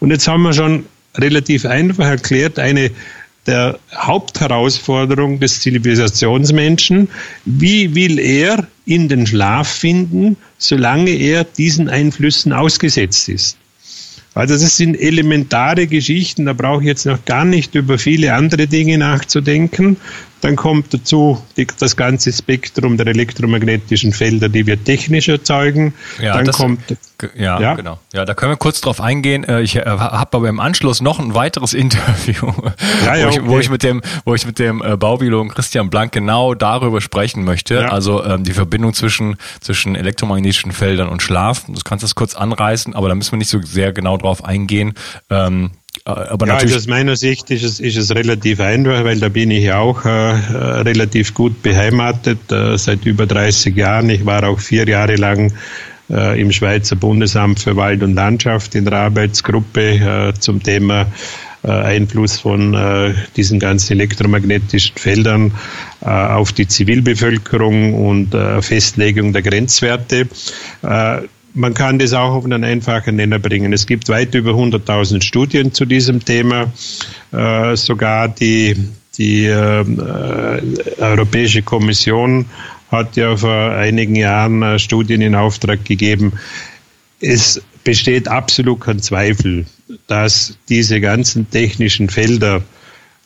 Und 0.00 0.10
jetzt 0.10 0.28
haben 0.28 0.42
wir 0.42 0.52
schon 0.52 0.84
relativ 1.16 1.66
einfach 1.66 2.06
erklärt, 2.06 2.58
eine 2.58 2.90
der 3.46 3.78
Hauptherausforderungen 3.96 5.40
des 5.40 5.60
Zivilisationsmenschen, 5.60 7.08
wie 7.44 7.94
will 7.94 8.20
er 8.20 8.68
in 8.86 9.08
den 9.08 9.26
Schlaf 9.26 9.68
finden, 9.68 10.36
solange 10.58 11.10
er 11.10 11.42
diesen 11.44 11.88
Einflüssen 11.88 12.52
ausgesetzt 12.52 13.28
ist. 13.28 13.56
Also 14.34 14.54
das 14.54 14.76
sind 14.76 14.94
elementare 14.94 15.86
Geschichten, 15.86 16.46
da 16.46 16.52
brauche 16.52 16.82
ich 16.82 16.86
jetzt 16.86 17.04
noch 17.04 17.24
gar 17.24 17.44
nicht 17.44 17.74
über 17.74 17.98
viele 17.98 18.32
andere 18.32 18.66
Dinge 18.66 18.96
nachzudenken. 18.96 19.98
Dann 20.42 20.56
kommt 20.56 20.92
dazu 20.92 21.40
die, 21.56 21.66
das 21.78 21.96
ganze 21.96 22.32
Spektrum 22.32 22.96
der 22.96 23.06
elektromagnetischen 23.06 24.12
Felder, 24.12 24.48
die 24.48 24.66
wir 24.66 24.82
technisch 24.82 25.28
erzeugen. 25.28 25.94
Ja, 26.20 26.36
Dann 26.36 26.44
das, 26.44 26.56
kommt 26.56 26.80
ja, 27.36 27.60
ja, 27.60 27.74
genau. 27.74 28.00
Ja, 28.12 28.24
da 28.24 28.34
können 28.34 28.52
wir 28.52 28.56
kurz 28.56 28.80
drauf 28.80 29.00
eingehen. 29.00 29.44
Äh, 29.44 29.62
ich 29.62 29.76
äh, 29.76 29.84
habe 29.84 30.36
aber 30.36 30.48
im 30.48 30.58
Anschluss 30.60 31.00
noch 31.00 31.20
ein 31.20 31.34
weiteres 31.34 31.72
Interview, 31.82 32.52
ja, 33.04 33.14
ja, 33.14 33.26
wo, 33.26 33.30
ich, 33.30 33.38
okay. 33.38 33.48
wo, 33.48 33.58
ich, 33.58 33.70
mit 33.70 33.82
dem, 33.82 34.02
wo 34.24 34.34
ich 34.34 34.44
mit 34.44 34.58
dem 34.58 34.82
äh, 34.82 34.96
Baubiologen 34.96 35.52
Christian 35.52 35.90
Blank 35.90 36.12
genau 36.12 36.54
darüber 36.54 37.00
sprechen 37.00 37.44
möchte. 37.44 37.74
Ja. 37.74 37.88
Also 37.88 38.24
ähm, 38.24 38.44
die 38.44 38.52
Verbindung 38.52 38.94
zwischen 38.94 39.36
zwischen 39.60 39.94
elektromagnetischen 39.94 40.72
Feldern 40.72 41.08
und 41.08 41.22
Schlaf. 41.22 41.64
Du 41.66 41.78
kannst 41.84 42.02
das 42.02 42.14
kurz 42.14 42.34
anreißen, 42.34 42.94
aber 42.94 43.08
da 43.08 43.14
müssen 43.14 43.32
wir 43.32 43.38
nicht 43.38 43.50
so 43.50 43.60
sehr 43.62 43.92
genau 43.92 44.16
drauf 44.16 44.44
eingehen. 44.44 44.94
Ähm, 45.30 45.66
äh, 45.66 45.81
aber 46.04 46.48
ja, 46.48 46.56
also 46.56 46.76
aus 46.76 46.88
meiner 46.88 47.14
Sicht 47.14 47.50
ist 47.50 47.62
es, 47.62 47.78
ist 47.78 47.96
es 47.96 48.12
relativ 48.12 48.58
einfach, 48.60 49.04
weil 49.04 49.20
da 49.20 49.28
bin 49.28 49.50
ich 49.52 49.72
auch 49.72 50.04
äh, 50.04 50.08
relativ 50.08 51.32
gut 51.32 51.62
beheimatet 51.62 52.50
äh, 52.50 52.76
seit 52.76 53.06
über 53.06 53.26
30 53.26 53.76
Jahren. 53.76 54.10
Ich 54.10 54.26
war 54.26 54.42
auch 54.44 54.58
vier 54.58 54.88
Jahre 54.88 55.14
lang 55.14 55.52
äh, 56.10 56.40
im 56.40 56.52
Schweizer 56.52 56.96
Bundesamt 56.96 57.60
für 57.60 57.76
Wald 57.76 58.02
und 58.02 58.14
Landschaft 58.14 58.74
in 58.74 58.84
der 58.84 58.94
Arbeitsgruppe 58.94 60.30
äh, 60.30 60.34
zum 60.38 60.62
Thema 60.62 61.06
äh, 61.62 61.70
Einfluss 61.70 62.40
von 62.40 63.14
diesen 63.36 63.60
ganzen 63.60 63.92
elektromagnetischen 63.92 64.96
Feldern 64.96 65.52
auf 66.00 66.52
die 66.52 66.66
Zivilbevölkerung 66.66 67.94
und 67.94 68.34
Festlegung 68.62 69.32
der 69.32 69.42
Grenzwerte 69.42 70.26
man 71.54 71.74
kann 71.74 71.98
das 71.98 72.12
auch 72.12 72.32
auf 72.32 72.44
einen 72.44 72.64
einfachen 72.64 73.16
Nenner 73.16 73.38
bringen. 73.38 73.72
Es 73.72 73.86
gibt 73.86 74.08
weit 74.08 74.34
über 74.34 74.52
100.000 74.52 75.22
Studien 75.22 75.72
zu 75.72 75.84
diesem 75.84 76.24
Thema. 76.24 76.72
Äh, 77.32 77.76
sogar 77.76 78.28
die, 78.28 78.76
die 79.18 79.46
äh, 79.46 79.84
Europäische 80.98 81.62
Kommission 81.62 82.46
hat 82.90 83.16
ja 83.16 83.36
vor 83.36 83.72
einigen 83.72 84.16
Jahren 84.16 84.62
äh, 84.62 84.78
Studien 84.78 85.20
in 85.20 85.34
Auftrag 85.34 85.84
gegeben. 85.84 86.32
Es 87.20 87.62
besteht 87.84 88.28
absolut 88.28 88.80
kein 88.80 89.00
Zweifel, 89.00 89.66
dass 90.06 90.56
diese 90.68 91.00
ganzen 91.00 91.50
technischen 91.50 92.08
Felder 92.08 92.62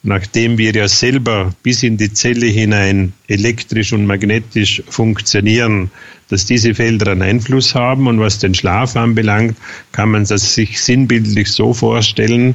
nachdem 0.06 0.56
wir 0.56 0.72
ja 0.72 0.88
selber 0.88 1.52
bis 1.62 1.82
in 1.82 1.96
die 1.96 2.12
Zelle 2.12 2.46
hinein 2.46 3.12
elektrisch 3.28 3.92
und 3.92 4.06
magnetisch 4.06 4.82
funktionieren, 4.88 5.90
dass 6.28 6.46
diese 6.46 6.74
Felder 6.74 7.12
einen 7.12 7.22
Einfluss 7.22 7.74
haben. 7.74 8.06
Und 8.06 8.20
was 8.20 8.38
den 8.38 8.54
Schlaf 8.54 8.96
anbelangt, 8.96 9.56
kann 9.92 10.10
man 10.10 10.24
das 10.24 10.54
sich 10.54 10.80
sinnbildlich 10.80 11.50
so 11.50 11.74
vorstellen. 11.74 12.54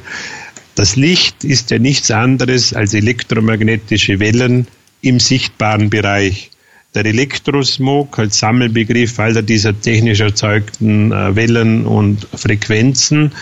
Das 0.74 0.96
Licht 0.96 1.44
ist 1.44 1.70
ja 1.70 1.78
nichts 1.78 2.10
anderes 2.10 2.72
als 2.72 2.94
elektromagnetische 2.94 4.18
Wellen 4.18 4.66
im 5.02 5.20
sichtbaren 5.20 5.90
Bereich. 5.90 6.50
Der 6.94 7.06
Elektrosmog 7.06 8.18
als 8.18 8.38
Sammelbegriff 8.38 9.18
all 9.18 9.42
dieser 9.42 9.78
technisch 9.78 10.20
erzeugten 10.20 11.10
äh, 11.10 11.34
Wellen 11.34 11.86
und 11.86 12.26
Frequenzen 12.34 13.32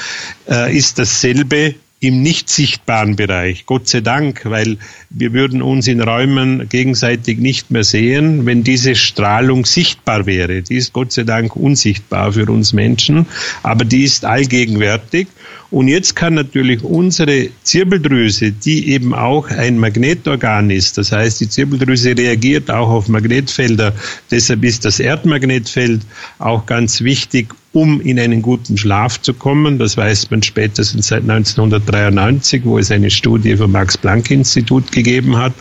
äh, 0.49 0.77
ist 0.77 0.99
dasselbe 1.01 1.75
im 2.01 2.23
nicht 2.23 2.49
sichtbaren 2.49 3.15
Bereich. 3.15 3.67
Gott 3.67 3.87
sei 3.87 4.01
Dank, 4.01 4.47
weil 4.47 4.79
wir 5.11 5.35
würden 5.35 5.61
uns 5.61 5.87
in 5.87 6.01
Räumen 6.01 6.67
gegenseitig 6.69 7.39
nicht 7.39 7.71
mehr 7.71 7.85
sehen, 7.85 8.47
wenn 8.47 8.65
diese 8.65 8.97
Strahlung 8.97 9.67
sichtbar 9.67 10.25
wäre. 10.25 10.63
Die 10.63 10.77
ist 10.77 10.95
Gott 10.95 11.13
sei 11.13 11.25
Dank 11.25 11.57
unsichtbar 11.57 12.33
für 12.33 12.51
uns 12.51 12.73
Menschen, 12.73 13.27
aber 13.63 13.85
die 13.85 14.05
ist 14.05 14.25
allgegenwärtig. 14.25 15.29
Und 15.71 15.87
jetzt 15.87 16.17
kann 16.17 16.35
natürlich 16.35 16.83
unsere 16.83 17.49
Zirbeldrüse, 17.63 18.51
die 18.51 18.89
eben 18.91 19.15
auch 19.15 19.49
ein 19.51 19.79
Magnetorgan 19.79 20.71
ist, 20.71 20.99
das 20.99 21.13
heißt, 21.13 21.41
die 21.41 21.49
Zirbeldrüse 21.49 22.17
reagiert 22.17 22.71
auch 22.71 22.91
auf 22.91 23.09
Magnetfelder, 23.09 23.95
deshalb 24.31 24.65
ist 24.65 24.85
das 24.85 24.99
Erdmagnetfeld 24.99 26.03
auch 26.39 26.67
ganz 26.67 27.03
wichtig, 27.03 27.55
um 27.73 28.01
in 28.01 28.19
einen 28.19 28.43
guten 28.43 28.77
Schlaf 28.77 29.21
zu 29.21 29.33
kommen. 29.33 29.79
Das 29.79 29.97
weiß 29.97 30.31
man 30.31 30.43
spätestens 30.43 31.09
seit 31.09 31.23
1993, 31.23 32.65
wo 32.65 32.79
es 32.79 32.91
eine 32.91 33.11
Studie 33.11 33.57
vom 33.57 33.73
Max-Planck-Institut 33.73 34.91
gegeben 34.91 35.37
hat. 35.37 35.53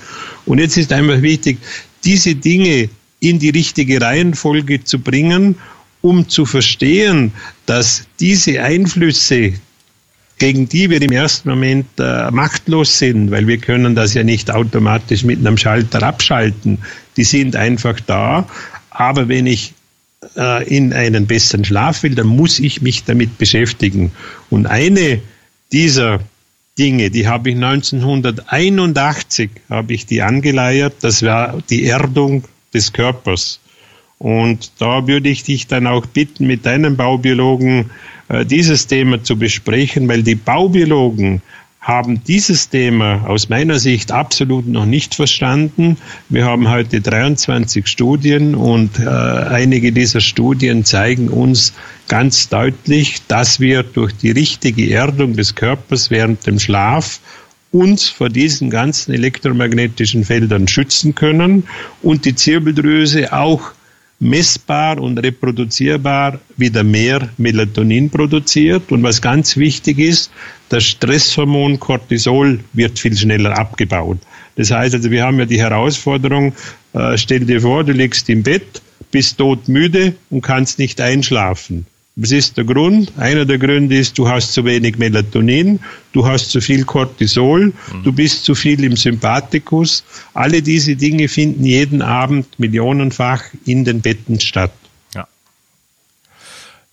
Und 0.46 0.58
jetzt 0.58 0.78
ist 0.78 0.92
einfach 0.92 1.22
wichtig, 1.22 1.60
diese 2.04 2.34
Dinge 2.34 2.90
in 3.20 3.38
die 3.40 3.50
richtige 3.50 4.02
Reihenfolge 4.02 4.84
zu 4.84 5.00
bringen, 5.00 5.56
um 6.02 6.28
zu 6.30 6.46
verstehen, 6.46 7.34
dass 7.66 8.04
diese 8.20 8.62
Einflüsse, 8.62 9.54
gegen 10.40 10.68
die 10.68 10.90
wir 10.90 11.02
im 11.02 11.12
ersten 11.12 11.50
Moment 11.50 11.88
äh, 12.00 12.32
machtlos 12.32 12.98
sind, 12.98 13.30
weil 13.30 13.46
wir 13.46 13.58
können 13.58 13.94
das 13.94 14.14
ja 14.14 14.24
nicht 14.24 14.50
automatisch 14.50 15.24
mit 15.24 15.40
einem 15.40 15.58
Schalter 15.58 16.02
abschalten. 16.02 16.80
Die 17.18 17.26
sind 17.26 17.56
einfach 17.56 18.00
da. 18.00 18.48
Aber 18.90 19.28
wenn 19.28 19.46
ich 19.46 19.74
äh, 20.36 20.68
in 20.68 20.94
einen 20.94 21.28
besseren 21.28 21.66
Schlaf 21.66 22.04
will, 22.04 22.16
dann 22.16 22.28
muss 22.28 22.60
ich 22.60 22.82
mich 22.82 23.04
damit 23.04 23.38
beschäftigen. 23.38 24.12
Und 24.50 24.66
eine 24.66 25.22
dieser 25.72 26.20
Dinge, 26.78 27.10
die 27.12 27.28
habe 27.28 27.50
ich 27.50 27.56
1981 27.56 29.50
habe 29.70 29.94
ich 29.94 30.06
die 30.06 30.22
angeleiert. 30.22 30.96
Das 31.02 31.22
war 31.24 31.62
die 31.70 31.86
Erdung 31.86 32.46
des 32.74 32.94
Körpers. 32.94 33.60
Und 34.18 34.72
da 34.80 35.06
würde 35.08 35.30
ich 35.30 35.44
dich 35.44 35.68
dann 35.68 35.88
auch 35.88 36.06
bitten, 36.06 36.48
mit 36.48 36.66
deinem 36.66 36.96
Baubiologen 36.96 37.90
dieses 38.46 38.88
Thema 38.88 39.24
zu 39.24 39.38
besprechen, 39.38 40.08
weil 40.08 40.24
die 40.24 40.36
Baubiologen 40.36 41.42
haben 41.80 42.22
dieses 42.26 42.70
Thema 42.70 43.26
aus 43.26 43.50
meiner 43.50 43.80
Sicht 43.80 44.12
absolut 44.12 44.68
noch 44.68 44.86
nicht 44.86 45.16
verstanden. 45.16 45.98
Wir 46.28 46.46
haben 46.46 46.70
heute 46.70 47.00
23 47.00 47.88
Studien 47.88 48.54
und 48.54 49.00
äh, 49.00 49.08
einige 49.08 49.92
dieser 49.92 50.20
Studien 50.20 50.84
zeigen 50.84 51.30
uns 51.30 51.74
ganz 52.08 52.50
deutlich, 52.50 53.22
dass 53.28 53.60
wir 53.60 53.84
durch 53.84 54.14
die 54.16 54.32
richtige 54.32 54.92
Erdung 54.92 55.36
des 55.36 55.56
Körpers 55.56 56.12
während 56.12 56.46
dem 56.46 56.60
Schlaf 56.60 57.22
uns 57.72 58.10
vor 58.10 58.30
diesen 58.30 58.70
ganzen 58.70 59.14
elektromagnetischen 59.14 60.26
Feldern 60.26 60.68
schützen 60.68 61.16
können 61.16 61.64
und 62.02 62.26
die 62.26 62.36
Zirbeldrüse 62.36 63.32
auch 63.32 63.72
messbar 64.20 65.00
und 65.00 65.18
reproduzierbar 65.18 66.40
wieder 66.58 66.84
mehr 66.84 67.30
Melatonin 67.38 68.10
produziert. 68.10 68.92
Und 68.92 69.04
was 69.04 69.22
ganz 69.22 69.56
wichtig 69.58 70.00
ist, 70.00 70.32
das 70.70 70.84
Stresshormon 70.84 71.80
Cortisol 71.80 72.60
wird 72.74 73.00
viel 73.00 73.16
schneller 73.16 73.58
abgebaut. 73.58 74.20
Das 74.56 74.72
heißt 74.72 74.94
also, 74.94 75.10
wir 75.10 75.24
haben 75.24 75.40
ja 75.40 75.46
die 75.46 75.60
Herausforderung, 75.60 76.54
äh, 76.94 77.18
stell 77.18 77.46
dir 77.46 77.62
vor, 77.62 77.84
du 77.84 77.94
liegst 77.94 78.30
im 78.30 78.44
Bett, 78.44 78.82
bist 79.12 79.38
todmüde 79.38 80.14
und 80.30 80.42
kannst 80.42 80.80
nicht 80.80 81.00
einschlafen. 81.00 81.86
Was 82.22 82.32
ist 82.32 82.58
der 82.58 82.66
Grund? 82.66 83.14
Einer 83.18 83.46
der 83.46 83.58
Gründe 83.58 83.96
ist, 83.96 84.18
du 84.18 84.28
hast 84.28 84.52
zu 84.52 84.66
wenig 84.66 84.98
Melatonin, 84.98 85.80
du 86.12 86.26
hast 86.26 86.52
zu 86.52 86.60
viel 86.60 86.84
Cortisol, 86.84 87.68
mhm. 87.68 88.04
du 88.04 88.12
bist 88.12 88.44
zu 88.44 88.56
viel 88.56 88.84
im 88.84 88.98
Sympathikus. 88.98 90.04
Alle 90.34 90.62
diese 90.62 90.98
Dinge 90.98 91.30
finden 91.30 91.64
jeden 91.64 92.02
Abend 92.02 92.60
millionenfach 92.60 93.44
in 93.66 93.86
den 93.86 94.02
Betten 94.02 94.42
statt. 94.42 94.72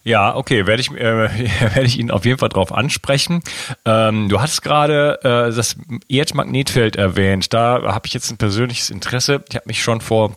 Ja, 0.06 0.37
okay, 0.37 0.68
werde 0.68 0.80
ich, 0.80 0.92
äh, 0.92 0.95
werde 1.75 1.83
ich 1.83 1.99
Ihnen 1.99 2.12
auf 2.12 2.25
jeden 2.25 2.38
Fall 2.38 2.49
drauf 2.49 2.73
ansprechen. 2.73 3.42
Ähm, 3.85 4.28
du 4.28 4.40
hast 4.40 4.62
gerade 4.62 5.18
äh, 5.25 5.52
das 5.52 5.75
Erdmagnetfeld 6.09 6.95
erwähnt. 6.95 7.52
Da 7.52 7.83
habe 7.83 8.06
ich 8.06 8.14
jetzt 8.14 8.30
ein 8.30 8.37
persönliches 8.37 8.90
Interesse. 8.90 9.42
Ich 9.49 9.56
habe 9.56 9.66
mich 9.66 9.83
schon 9.83 10.00
vor 10.00 10.37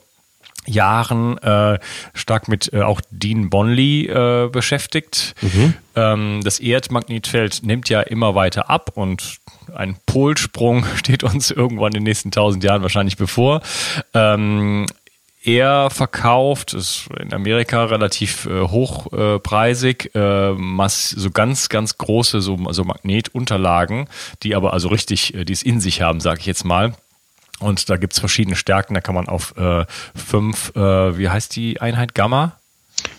Jahren 0.70 1.38
äh, 1.40 1.80
stark 2.14 2.48
mit 2.48 2.72
äh, 2.74 2.82
auch 2.82 3.02
Dean 3.12 3.50
Bonley 3.50 4.08
äh, 4.08 4.50
beschäftigt. 4.50 5.36
Mhm. 5.42 5.74
Ähm, 5.96 6.42
das 6.44 6.60
Erdmagnetfeld 6.60 7.64
nimmt 7.64 7.90
ja 7.90 8.02
immer 8.02 8.36
weiter 8.36 8.70
ab 8.70 8.92
und 8.96 9.40
ein 9.76 9.98
Polsprung 10.06 10.86
steht 10.96 11.24
uns 11.24 11.52
irgendwann 11.52 11.90
in 11.90 12.00
den 12.00 12.04
nächsten 12.04 12.32
tausend 12.32 12.64
Jahren 12.64 12.82
wahrscheinlich 12.82 13.18
bevor. 13.18 13.62
Ähm, 14.14 14.86
er 15.42 15.90
verkauft, 15.90 16.74
ist 16.74 17.08
in 17.18 17.34
Amerika 17.34 17.86
relativ 17.86 18.46
äh, 18.46 18.62
hochpreisig, 18.62 20.12
äh, 20.14 20.52
mass, 20.52 21.10
so 21.10 21.32
ganz, 21.32 21.70
ganz 21.70 21.98
große 21.98 22.42
so, 22.42 22.58
so 22.72 22.84
Magnetunterlagen, 22.84 24.08
die 24.44 24.54
aber 24.54 24.74
also 24.74 24.90
richtig, 24.90 25.34
äh, 25.34 25.46
die 25.46 25.54
es 25.54 25.64
in 25.64 25.80
sich 25.80 26.02
haben, 26.02 26.20
sage 26.20 26.42
ich 26.42 26.46
jetzt 26.46 26.66
mal. 26.66 26.94
Und 27.60 27.90
da 27.90 27.98
gibt's 27.98 28.20
verschiedene 28.20 28.56
Stärken, 28.56 28.94
da 28.94 29.02
kann 29.02 29.16
man 29.16 29.28
auf 29.28 29.56
äh, 29.58 29.86
fünf, 30.16 30.76
äh, 30.76 31.18
wie 31.18 31.30
heißt 31.30 31.56
die 31.56 31.82
Einheit, 31.82 32.16
Gamma? 32.16 32.60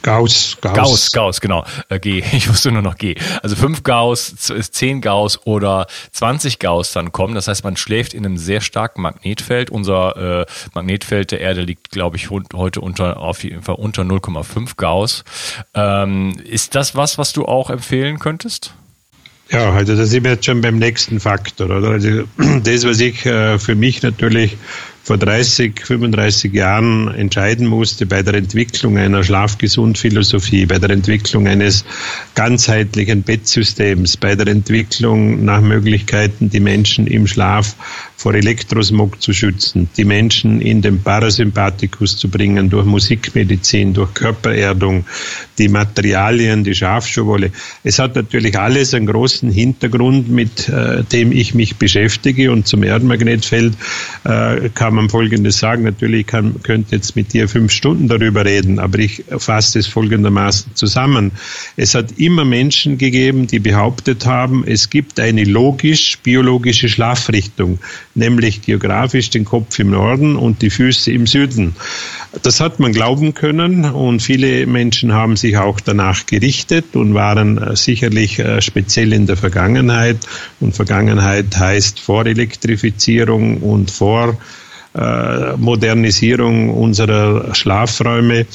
Gauss, 0.02 0.56
Gauss. 0.60 0.74
Gauss, 0.74 1.12
Gauss, 1.12 1.40
genau. 1.40 1.64
Äh, 1.88 2.00
G. 2.00 2.22
Ich 2.32 2.48
wusste 2.48 2.72
nur 2.72 2.82
noch 2.82 2.96
G. 2.96 3.16
Also 3.42 3.56
5 3.56 3.82
Gauss, 3.82 4.34
10 4.36 5.00
Gauss 5.00 5.46
oder 5.46 5.86
20 6.12 6.58
Gauss 6.58 6.92
dann 6.92 7.12
kommen. 7.12 7.34
Das 7.34 7.48
heißt, 7.48 7.64
man 7.64 7.76
schläft 7.76 8.14
in 8.14 8.24
einem 8.24 8.38
sehr 8.38 8.60
starken 8.60 9.02
Magnetfeld. 9.02 9.70
Unser 9.70 10.40
äh, 10.40 10.46
Magnetfeld 10.74 11.32
der 11.32 11.40
Erde 11.40 11.62
liegt, 11.62 11.90
glaube 11.90 12.16
ich, 12.16 12.30
heute 12.30 12.80
unter, 12.80 13.18
auf 13.18 13.44
jeden 13.44 13.62
Fall 13.62 13.74
unter 13.76 14.02
0,5 14.02 14.76
Gauss. 14.76 15.24
Ähm, 15.74 16.38
ist 16.44 16.74
das 16.74 16.94
was, 16.94 17.18
was 17.18 17.32
du 17.32 17.44
auch 17.44 17.70
empfehlen 17.70 18.18
könntest? 18.18 18.74
Ja, 19.50 19.72
also 19.72 19.96
da 19.96 20.06
sind 20.06 20.22
wir 20.22 20.32
jetzt 20.32 20.46
schon 20.46 20.60
beim 20.60 20.78
nächsten 20.78 21.18
Faktor, 21.18 21.70
oder? 21.70 21.90
Also 21.90 22.22
das, 22.62 22.84
was 22.84 23.00
ich 23.00 23.26
äh, 23.26 23.58
für 23.58 23.74
mich 23.74 24.00
natürlich 24.02 24.56
vor 25.02 25.18
30, 25.18 25.80
35 25.84 26.52
Jahren 26.52 27.08
entscheiden 27.08 27.66
musste 27.66 28.06
bei 28.06 28.22
der 28.22 28.34
Entwicklung 28.34 28.96
einer 28.96 29.24
Schlafgesundphilosophie, 29.24 30.66
bei 30.66 30.78
der 30.78 30.90
Entwicklung 30.90 31.48
eines 31.48 31.84
ganzheitlichen 32.36 33.22
Bettsystems, 33.22 34.16
bei 34.16 34.36
der 34.36 34.46
Entwicklung 34.46 35.44
nach 35.44 35.62
Möglichkeiten, 35.62 36.50
die 36.50 36.60
Menschen 36.60 37.08
im 37.08 37.26
Schlaf 37.26 37.74
vor 38.20 38.34
Elektrosmog 38.34 39.22
zu 39.22 39.32
schützen, 39.32 39.88
die 39.96 40.04
Menschen 40.04 40.60
in 40.60 40.82
den 40.82 41.02
Parasympathikus 41.02 42.18
zu 42.18 42.28
bringen 42.28 42.68
durch 42.68 42.84
Musikmedizin, 42.84 43.94
durch 43.94 44.12
Körpererdung, 44.12 45.06
die 45.56 45.68
Materialien, 45.68 46.62
die 46.62 46.74
Schafschuhwolle. 46.74 47.50
Es 47.82 47.98
hat 47.98 48.16
natürlich 48.16 48.58
alles 48.58 48.92
einen 48.92 49.06
großen 49.06 49.50
Hintergrund, 49.50 50.28
mit 50.28 50.68
äh, 50.68 51.02
dem 51.04 51.32
ich 51.32 51.54
mich 51.54 51.76
beschäftige 51.76 52.52
und 52.52 52.66
zum 52.66 52.82
Erdmagnetfeld 52.82 53.72
äh, 54.24 54.68
kann 54.74 54.96
man 54.96 55.08
Folgendes 55.08 55.58
sagen. 55.58 55.84
Natürlich 55.84 56.26
kann, 56.26 56.62
könnte 56.62 56.96
jetzt 56.96 57.16
mit 57.16 57.32
dir 57.32 57.48
fünf 57.48 57.72
Stunden 57.72 58.06
darüber 58.06 58.44
reden, 58.44 58.80
aber 58.80 58.98
ich 58.98 59.24
fasse 59.38 59.78
es 59.78 59.86
folgendermaßen 59.86 60.74
zusammen. 60.74 61.32
Es 61.78 61.94
hat 61.94 62.18
immer 62.18 62.44
Menschen 62.44 62.98
gegeben, 62.98 63.46
die 63.46 63.60
behauptet 63.60 64.26
haben, 64.26 64.62
es 64.66 64.90
gibt 64.90 65.18
eine 65.18 65.44
logisch-biologische 65.44 66.90
Schlafrichtung 66.90 67.78
nämlich 68.20 68.62
geografisch 68.62 69.30
den 69.30 69.44
Kopf 69.44 69.76
im 69.80 69.90
Norden 69.90 70.36
und 70.36 70.62
die 70.62 70.70
Füße 70.70 71.10
im 71.10 71.26
Süden. 71.26 71.74
Das 72.42 72.60
hat 72.60 72.78
man 72.78 72.92
glauben 72.92 73.34
können 73.34 73.84
und 73.84 74.20
viele 74.20 74.66
Menschen 74.66 75.12
haben 75.12 75.36
sich 75.36 75.56
auch 75.56 75.80
danach 75.80 76.26
gerichtet 76.26 76.94
und 76.94 77.14
waren 77.14 77.58
äh, 77.58 77.74
sicherlich 77.74 78.38
äh, 78.38 78.60
speziell 78.62 79.12
in 79.12 79.26
der 79.26 79.36
Vergangenheit. 79.36 80.18
Und 80.60 80.76
Vergangenheit 80.76 81.58
heißt 81.58 81.98
vor 81.98 82.26
Elektrifizierung 82.26 83.56
und 83.58 83.90
vor 83.90 84.38
äh, 84.94 85.56
Modernisierung 85.56 86.70
unserer 86.70 87.54
Schlafräume 87.54 88.46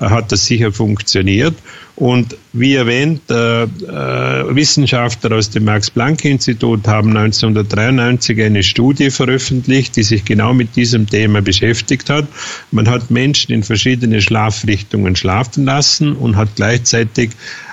hat 0.00 0.32
das 0.32 0.46
sicher 0.46 0.72
funktioniert. 0.72 1.54
Und 1.94 2.36
wie 2.54 2.74
erwähnt, 2.74 3.30
äh, 3.30 3.64
äh, 3.64 3.66
Wissenschaftler 4.54 5.36
aus 5.36 5.50
dem 5.50 5.64
Max-Planck-Institut 5.64 6.88
haben 6.88 7.10
1993 7.10 8.42
eine 8.42 8.62
Studie 8.62 9.10
veröffentlicht, 9.10 9.96
die 9.96 10.02
sich 10.02 10.24
genau 10.24 10.54
mit 10.54 10.74
diesem 10.74 11.06
Thema 11.06 11.42
beschäftigt 11.42 12.08
hat. 12.08 12.26
Man 12.70 12.88
hat 12.88 13.10
Menschen 13.10 13.52
in 13.52 13.62
verschiedene 13.62 14.22
Schlafrichtungen 14.22 15.16
schlafen 15.16 15.66
lassen 15.66 16.16
und 16.16 16.36
hat 16.36 16.56
gleichzeitig 16.56 17.32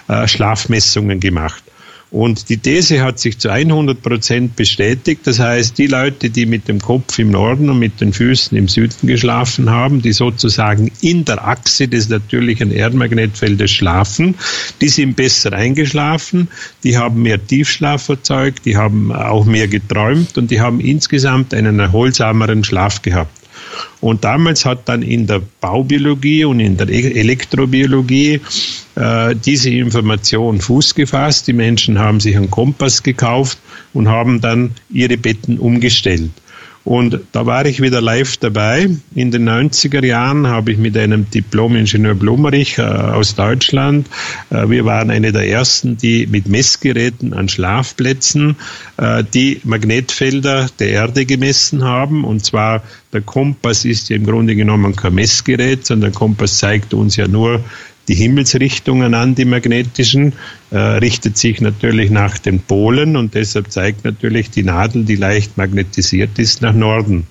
äh, 0.10 0.28
Schlafmessungen 0.28 1.22
gemacht. 1.22 1.64
Und 2.12 2.50
die 2.50 2.58
These 2.58 3.04
hat 3.04 3.19
sich 3.19 3.38
zu 3.38 3.50
100 3.50 4.02
Prozent 4.02 4.56
bestätigt. 4.56 5.22
Das 5.26 5.38
heißt, 5.38 5.78
die 5.78 5.86
Leute, 5.86 6.32
die 6.32 6.48
mit 6.48 6.67
dem 6.67 6.80
Kopf 6.80 7.19
im 7.19 7.30
Norden 7.30 7.69
und 7.69 7.78
mit 7.78 8.02
den 8.02 8.13
Füßen 8.13 8.58
im 8.58 8.67
Süden 8.67 9.08
geschlafen 9.08 9.69
haben, 9.69 10.02
die 10.02 10.12
sozusagen 10.12 10.91
in 11.02 11.24
der 11.26 11.48
Achse 11.48 11.88
des 11.88 12.10
natürlichen 12.10 12.72
Erdmagnetfeldes 12.72 13.69
schlafen, 13.69 14.34
die 14.82 14.89
sind 14.89 15.17
besser 15.17 15.54
eingeschlafen, 15.54 16.48
die 16.84 16.98
haben 16.98 17.22
mehr 17.22 17.45
Tiefschlaf 17.45 18.10
erzeugt, 18.10 18.65
die 18.65 18.76
haben 18.76 19.12
auch 19.12 19.45
mehr 19.45 19.67
geträumt 19.67 20.36
und 20.38 20.50
die 20.50 20.62
haben 20.62 20.80
insgesamt 20.80 21.54
einen 21.54 21.80
erholsameren 21.80 22.63
Schlaf 22.63 23.04
gehabt. 23.04 23.38
Und 24.02 24.24
damals 24.24 24.66
hat 24.66 24.88
dann 24.88 25.02
in 25.02 25.28
der 25.28 25.42
Baubiologie 25.62 26.46
und 26.46 26.60
in 26.60 26.78
der 26.78 26.90
e- 26.90 27.20
Elektrobiologie 27.20 28.42
äh, 28.96 29.36
diese 29.36 29.70
Information 29.70 30.60
Fuß 30.60 30.96
gefasst. 30.96 31.48
Die 31.48 31.54
Menschen 31.54 32.00
haben 32.00 32.20
sich 32.20 32.36
einen 32.36 32.52
Kompass 32.52 33.04
gekauft 33.04 33.58
und 33.94 34.08
haben 34.08 34.42
dann 34.42 34.72
ihre 34.90 35.18
Betten 35.18 35.60
umgestellt. 35.60 36.32
Und 36.86 37.20
da 37.34 37.46
war 37.46 37.65
ich 37.65 37.82
wieder 37.82 38.02
live 38.02 38.38
dabei. 38.38 38.89
In 39.13 39.32
den 39.32 39.48
90er 39.48 40.04
Jahren 40.04 40.48
habe 40.48 40.72
ich 40.72 40.78
mit 40.78 40.98
einem 40.98 41.30
Diplom-Ingenieur 41.30 42.15
Blumerich 42.15 42.78
äh, 42.78 42.82
aus 42.82 43.36
Deutschland, 43.36 44.08
äh, 44.50 44.70
wir 44.70 44.86
waren 44.86 45.12
eine 45.12 45.32
der 45.32 45.48
ersten, 45.48 45.98
die 45.98 46.26
mit 46.26 46.48
Messgeräten 46.48 47.34
an 47.34 47.50
Schlafplätzen 47.50 48.56
äh, 48.98 49.24
die 49.24 49.62
Magnetfelder 49.63 50.68
der 50.80 50.89
Erde 50.89 51.26
gemessen 51.26 51.84
haben. 51.84 52.24
Und 52.24 52.46
zwar 52.46 52.82
der 53.12 53.22
Kompass 53.22 53.86
ist 53.86 54.10
ja 54.10 54.15
im 54.15 54.26
Grunde 54.26 54.56
genommen 54.56 54.96
kein 54.96 55.15
Messgerät, 55.15 55.86
sondern 55.86 56.12
der 56.12 56.18
Kompass 56.20 56.60
zeigt 56.60 56.94
uns 56.94 57.15
ja 57.15 57.28
nur 57.28 57.63
die 58.10 58.15
Himmelsrichtungen 58.15 59.13
an, 59.13 59.36
die 59.36 59.45
magnetischen, 59.45 60.34
äh, 60.72 60.78
richtet 60.78 61.38
sich 61.38 61.62
natürlich 61.62 62.10
nach 62.10 62.39
den 62.39 62.60
Polen 62.60 63.15
und 63.15 63.36
deshalb 63.36 63.72
zeigt 63.72 64.04
natürlich 64.04 64.50
die 64.50 64.63
Nadel, 64.63 65.06
die 65.06 65.15
leicht 65.15 65.58
magnetisiert 65.58 66.39
ist, 66.39 66.62
nach 66.62 66.74
Norden. 66.74 67.28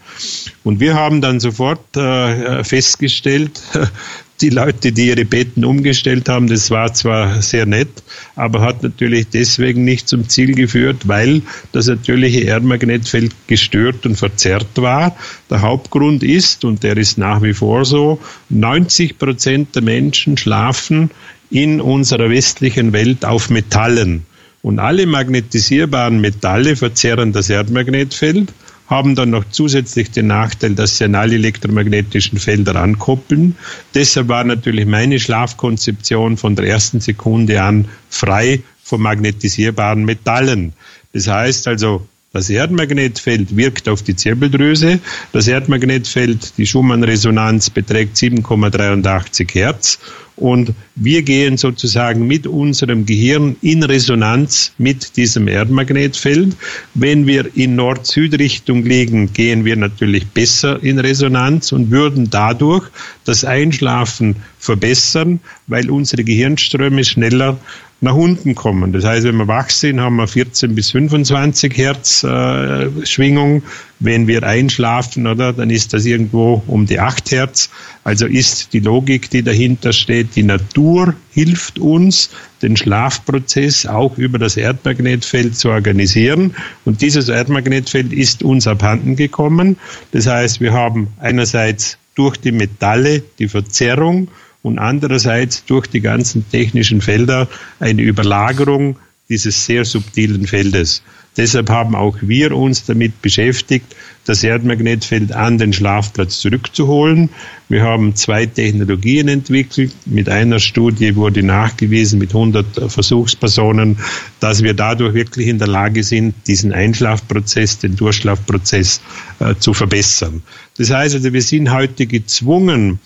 Und 0.62 0.78
wir 0.78 0.94
haben 0.94 1.20
dann 1.20 1.40
sofort 1.40 1.96
äh, 1.96 2.62
festgestellt, 2.62 3.60
die 4.40 4.50
Leute, 4.50 4.92
die 4.92 5.08
ihre 5.08 5.24
Betten 5.24 5.64
umgestellt 5.64 6.28
haben, 6.28 6.46
das 6.46 6.70
war 6.70 6.92
zwar 6.94 7.42
sehr 7.42 7.66
nett, 7.66 7.88
aber 8.36 8.60
hat 8.60 8.82
natürlich 8.82 9.28
deswegen 9.28 9.84
nicht 9.84 10.08
zum 10.08 10.28
Ziel 10.28 10.54
geführt, 10.54 11.08
weil 11.08 11.42
das 11.72 11.86
natürliche 11.86 12.40
Erdmagnetfeld 12.40 13.34
gestört 13.46 14.06
und 14.06 14.16
verzerrt 14.16 14.76
war. 14.76 15.16
Der 15.50 15.62
Hauptgrund 15.62 16.22
ist, 16.22 16.64
und 16.64 16.82
der 16.82 16.96
ist 16.96 17.18
nach 17.18 17.42
wie 17.42 17.54
vor 17.54 17.84
so, 17.84 18.20
90 18.50 19.18
Prozent 19.18 19.74
der 19.74 19.82
Menschen 19.82 20.36
schlafen 20.36 21.10
in 21.50 21.80
unserer 21.80 22.30
westlichen 22.30 22.92
Welt 22.92 23.24
auf 23.24 23.50
Metallen. 23.50 24.24
Und 24.62 24.78
alle 24.78 25.06
magnetisierbaren 25.06 26.20
Metalle 26.20 26.76
verzerren 26.76 27.32
das 27.32 27.48
Erdmagnetfeld 27.48 28.52
haben 28.88 29.14
dann 29.14 29.30
noch 29.30 29.44
zusätzlich 29.50 30.10
den 30.10 30.26
Nachteil, 30.26 30.74
dass 30.74 30.98
sie 30.98 31.04
an 31.04 31.14
alle 31.14 31.34
elektromagnetischen 31.34 32.38
Felder 32.38 32.76
ankoppeln. 32.76 33.56
Deshalb 33.94 34.28
war 34.28 34.44
natürlich 34.44 34.86
meine 34.86 35.20
Schlafkonzeption 35.20 36.36
von 36.36 36.56
der 36.56 36.66
ersten 36.66 37.00
Sekunde 37.00 37.62
an 37.62 37.86
frei 38.08 38.62
von 38.82 39.02
magnetisierbaren 39.02 40.04
Metallen. 40.04 40.72
Das 41.12 41.28
heißt 41.28 41.68
also, 41.68 42.06
das 42.32 42.50
Erdmagnetfeld 42.50 43.56
wirkt 43.56 43.88
auf 43.88 44.02
die 44.02 44.16
Zirbeldrüse. 44.16 45.00
Das 45.32 45.48
Erdmagnetfeld, 45.48 46.58
die 46.58 46.66
Schumann-Resonanz 46.66 47.70
beträgt 47.70 48.16
7,83 48.16 49.52
Hertz 49.54 49.98
und 50.40 50.72
wir 50.94 51.22
gehen 51.22 51.56
sozusagen 51.56 52.26
mit 52.26 52.46
unserem 52.46 53.06
Gehirn 53.06 53.56
in 53.60 53.82
Resonanz 53.82 54.72
mit 54.78 55.16
diesem 55.16 55.48
Erdmagnetfeld. 55.48 56.56
Wenn 56.94 57.26
wir 57.26 57.56
in 57.56 57.76
Nord-Süd-Richtung 57.76 58.84
liegen, 58.84 59.32
gehen 59.32 59.64
wir 59.64 59.76
natürlich 59.76 60.26
besser 60.26 60.82
in 60.82 60.98
Resonanz 60.98 61.72
und 61.72 61.90
würden 61.90 62.30
dadurch 62.30 62.88
das 63.24 63.44
Einschlafen 63.44 64.36
verbessern, 64.58 65.40
weil 65.66 65.90
unsere 65.90 66.24
Gehirnströme 66.24 67.04
schneller 67.04 67.58
nach 68.00 68.14
unten 68.14 68.54
kommen. 68.54 68.92
Das 68.92 69.04
heißt, 69.04 69.24
wenn 69.24 69.36
wir 69.36 69.48
wach 69.48 69.70
sind, 69.70 70.00
haben 70.00 70.16
wir 70.16 70.28
14 70.28 70.74
bis 70.74 70.92
25 70.92 71.76
Hertz 71.76 72.22
äh, 72.22 72.88
Schwingung. 73.04 73.62
Wenn 73.98 74.28
wir 74.28 74.44
einschlafen, 74.44 75.26
oder, 75.26 75.52
dann 75.52 75.70
ist 75.70 75.92
das 75.92 76.04
irgendwo 76.04 76.62
um 76.68 76.86
die 76.86 77.00
8 77.00 77.32
Hertz. 77.32 77.70
Also 78.04 78.26
ist 78.26 78.72
die 78.72 78.78
Logik, 78.78 79.28
die 79.30 79.42
dahinter 79.42 79.92
steht, 79.92 80.36
die 80.36 80.44
Natur 80.44 81.14
hilft 81.32 81.80
uns, 81.80 82.30
den 82.62 82.76
Schlafprozess 82.76 83.86
auch 83.86 84.16
über 84.16 84.38
das 84.38 84.56
Erdmagnetfeld 84.56 85.56
zu 85.56 85.70
organisieren. 85.70 86.54
Und 86.84 87.02
dieses 87.02 87.28
Erdmagnetfeld 87.28 88.12
ist 88.12 88.44
uns 88.44 88.68
abhanden 88.68 89.16
gekommen. 89.16 89.76
Das 90.12 90.28
heißt, 90.28 90.60
wir 90.60 90.72
haben 90.72 91.08
einerseits 91.18 91.98
durch 92.14 92.36
die 92.36 92.52
Metalle 92.52 93.22
die 93.40 93.48
Verzerrung 93.48 94.28
und 94.62 94.78
andererseits 94.78 95.64
durch 95.64 95.86
die 95.86 96.00
ganzen 96.00 96.48
technischen 96.50 97.00
Felder 97.00 97.48
eine 97.80 98.02
Überlagerung 98.02 98.98
dieses 99.28 99.66
sehr 99.66 99.84
subtilen 99.84 100.46
Feldes. 100.46 101.02
Deshalb 101.36 101.70
haben 101.70 101.94
auch 101.94 102.16
wir 102.20 102.56
uns 102.56 102.84
damit 102.84 103.22
beschäftigt, 103.22 103.94
das 104.24 104.42
Erdmagnetfeld 104.42 105.32
an 105.32 105.56
den 105.56 105.72
Schlafplatz 105.72 106.40
zurückzuholen. 106.40 107.30
Wir 107.68 107.82
haben 107.82 108.16
zwei 108.16 108.44
Technologien 108.46 109.28
entwickelt. 109.28 109.94
Mit 110.04 110.28
einer 110.28 110.58
Studie 110.58 111.14
wurde 111.14 111.44
nachgewiesen 111.44 112.18
mit 112.18 112.30
100 112.30 112.90
Versuchspersonen, 112.90 113.98
dass 114.40 114.64
wir 114.64 114.74
dadurch 114.74 115.14
wirklich 115.14 115.46
in 115.46 115.58
der 115.58 115.68
Lage 115.68 116.02
sind, 116.02 116.34
diesen 116.48 116.72
Einschlafprozess, 116.72 117.78
den 117.78 117.94
Durchschlafprozess 117.94 119.00
äh, 119.38 119.54
zu 119.54 119.74
verbessern. 119.74 120.42
Das 120.76 120.90
heißt 120.90 121.14
also, 121.14 121.32
wir 121.32 121.42
sind 121.42 121.70
heute 121.70 122.06
gezwungen, 122.06 122.98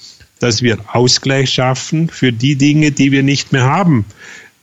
dass 0.42 0.62
wir 0.62 0.78
Ausgleich 0.92 1.50
schaffen 1.50 2.08
für 2.08 2.32
die 2.32 2.56
Dinge, 2.56 2.90
die 2.90 3.12
wir 3.12 3.22
nicht 3.22 3.52
mehr 3.52 3.64
haben. 3.64 4.04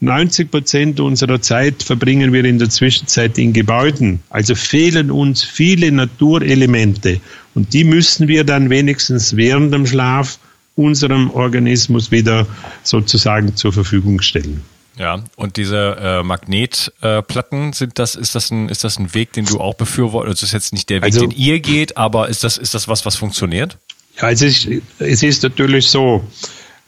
90 0.01 0.49
Prozent 0.49 0.99
unserer 0.99 1.41
Zeit 1.41 1.83
verbringen 1.83 2.31
wir 2.31 2.45
in 2.45 2.57
der 2.57 2.69
Zwischenzeit 2.69 3.37
in 3.37 3.51
Gebäuden. 3.51 4.21
Also 4.29 4.55
fehlen 4.55 5.11
uns 5.11 5.43
viele 5.43 5.91
Naturelemente. 5.91 7.19
Und 7.53 7.73
die 7.73 7.83
müssen 7.83 8.27
wir 8.27 8.45
dann 8.45 8.69
wenigstens 8.69 9.35
während 9.35 9.73
dem 9.73 9.85
Schlaf 9.85 10.39
unserem 10.75 11.29
Organismus 11.31 12.11
wieder 12.11 12.47
sozusagen 12.83 13.55
zur 13.57 13.73
Verfügung 13.73 14.21
stellen. 14.21 14.63
Ja, 14.97 15.23
und 15.37 15.55
diese 15.55 15.95
äh, 15.99 16.23
Magnetplatten, 16.23 17.69
äh, 17.69 17.73
sind 17.73 17.99
das, 17.99 18.15
ist 18.15 18.35
das 18.35 18.51
ein, 18.51 18.67
ist 18.67 18.83
das 18.83 18.99
ein 18.99 19.13
Weg, 19.13 19.31
den 19.31 19.45
du 19.45 19.59
auch 19.59 19.75
befürwortest? 19.75 20.29
Also 20.29 20.41
das 20.41 20.49
ist 20.49 20.53
jetzt 20.53 20.73
nicht 20.73 20.89
der 20.89 20.97
Weg, 20.97 21.05
also, 21.05 21.21
den 21.21 21.31
ihr 21.31 21.61
geht, 21.61 21.95
aber 21.95 22.27
ist 22.27 22.43
das, 22.43 22.57
ist 22.57 22.73
das 22.73 22.89
was, 22.89 23.05
was 23.05 23.15
funktioniert? 23.15 23.77
Ja, 24.21 24.31
es 24.31 24.41
ist, 24.41 24.67
es 24.99 25.23
ist 25.23 25.43
natürlich 25.43 25.87
so, 25.87 26.23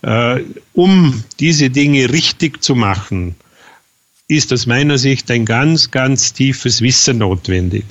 äh, 0.02 0.42
um 0.74 1.24
diese 1.40 1.70
Dinge 1.70 2.12
richtig 2.12 2.62
zu 2.64 2.76
machen, 2.76 3.36
ist 4.28 4.52
aus 4.54 4.66
meiner 4.66 4.98
Sicht 4.98 5.30
ein 5.32 5.46
ganz, 5.46 5.92
ganz 5.92 6.34
tiefes 6.34 6.82
Wissen 6.82 7.20
notwendig. 7.20 7.86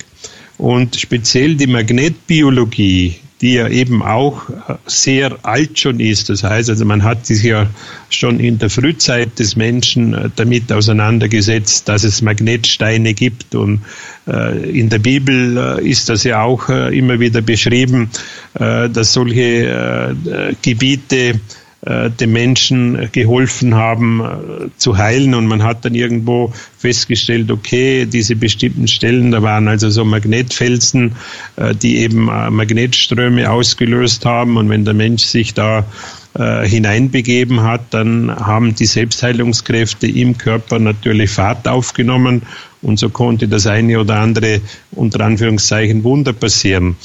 Und 0.57 0.95
speziell 0.95 1.55
die 1.55 1.67
Magnetbiologie, 1.67 3.15
die 3.41 3.53
ja 3.53 3.67
eben 3.67 4.03
auch 4.03 4.49
äh, 4.49 4.75
sehr 4.85 5.37
alt 5.43 5.79
schon 5.79 5.99
ist. 5.99 6.29
Das 6.29 6.43
heißt, 6.43 6.69
also 6.69 6.85
man 6.85 7.03
hat 7.03 7.25
sich 7.25 7.43
ja 7.43 7.67
schon 8.09 8.39
in 8.39 8.59
der 8.59 8.69
Frühzeit 8.69 9.39
des 9.39 9.55
Menschen 9.55 10.13
äh, 10.13 10.29
damit 10.35 10.71
auseinandergesetzt, 10.71 11.89
dass 11.89 12.03
es 12.03 12.21
Magnetsteine 12.21 13.13
gibt 13.13 13.55
und 13.55 13.81
äh, 14.27 14.69
in 14.69 14.89
der 14.89 14.99
Bibel 14.99 15.79
ist 15.83 16.09
das 16.09 16.23
ja 16.23 16.43
auch 16.43 16.69
immer 16.69 17.19
wieder 17.19 17.41
beschrieben, 17.41 18.09
dass 18.53 19.13
solche 19.13 20.15
Gebiete 20.61 21.39
äh, 21.83 22.11
den 22.11 22.31
Menschen 22.31 23.09
geholfen 23.11 23.73
haben 23.73 24.21
äh, 24.21 24.69
zu 24.77 24.99
heilen. 24.99 25.33
Und 25.33 25.47
man 25.47 25.63
hat 25.63 25.83
dann 25.83 25.95
irgendwo 25.95 26.53
festgestellt, 26.77 27.49
okay, 27.49 28.05
diese 28.05 28.35
bestimmten 28.35 28.87
Stellen, 28.87 29.31
da 29.31 29.41
waren 29.41 29.67
also 29.67 29.89
so 29.89 30.05
Magnetfelsen, 30.05 31.15
äh, 31.55 31.73
die 31.73 31.97
eben 31.97 32.25
Magnetströme 32.25 33.49
ausgelöst 33.49 34.25
haben. 34.25 34.57
Und 34.57 34.69
wenn 34.69 34.85
der 34.85 34.93
Mensch 34.93 35.23
sich 35.23 35.53
da 35.53 35.85
hineinbegeben 36.33 37.61
hat, 37.61 37.81
dann 37.89 38.33
haben 38.33 38.73
die 38.73 38.85
Selbstheilungskräfte 38.85 40.07
im 40.07 40.37
Körper 40.37 40.79
natürlich 40.79 41.29
Fahrt 41.29 41.67
aufgenommen. 41.67 42.43
Und 42.81 42.99
so 42.99 43.09
konnte 43.09 43.49
das 43.49 43.67
eine 43.67 43.99
oder 43.99 44.15
andere 44.15 44.61
unter 44.91 45.25
Anführungszeichen 45.25 46.05
Wunder 46.05 46.31
passieren. 46.31 46.95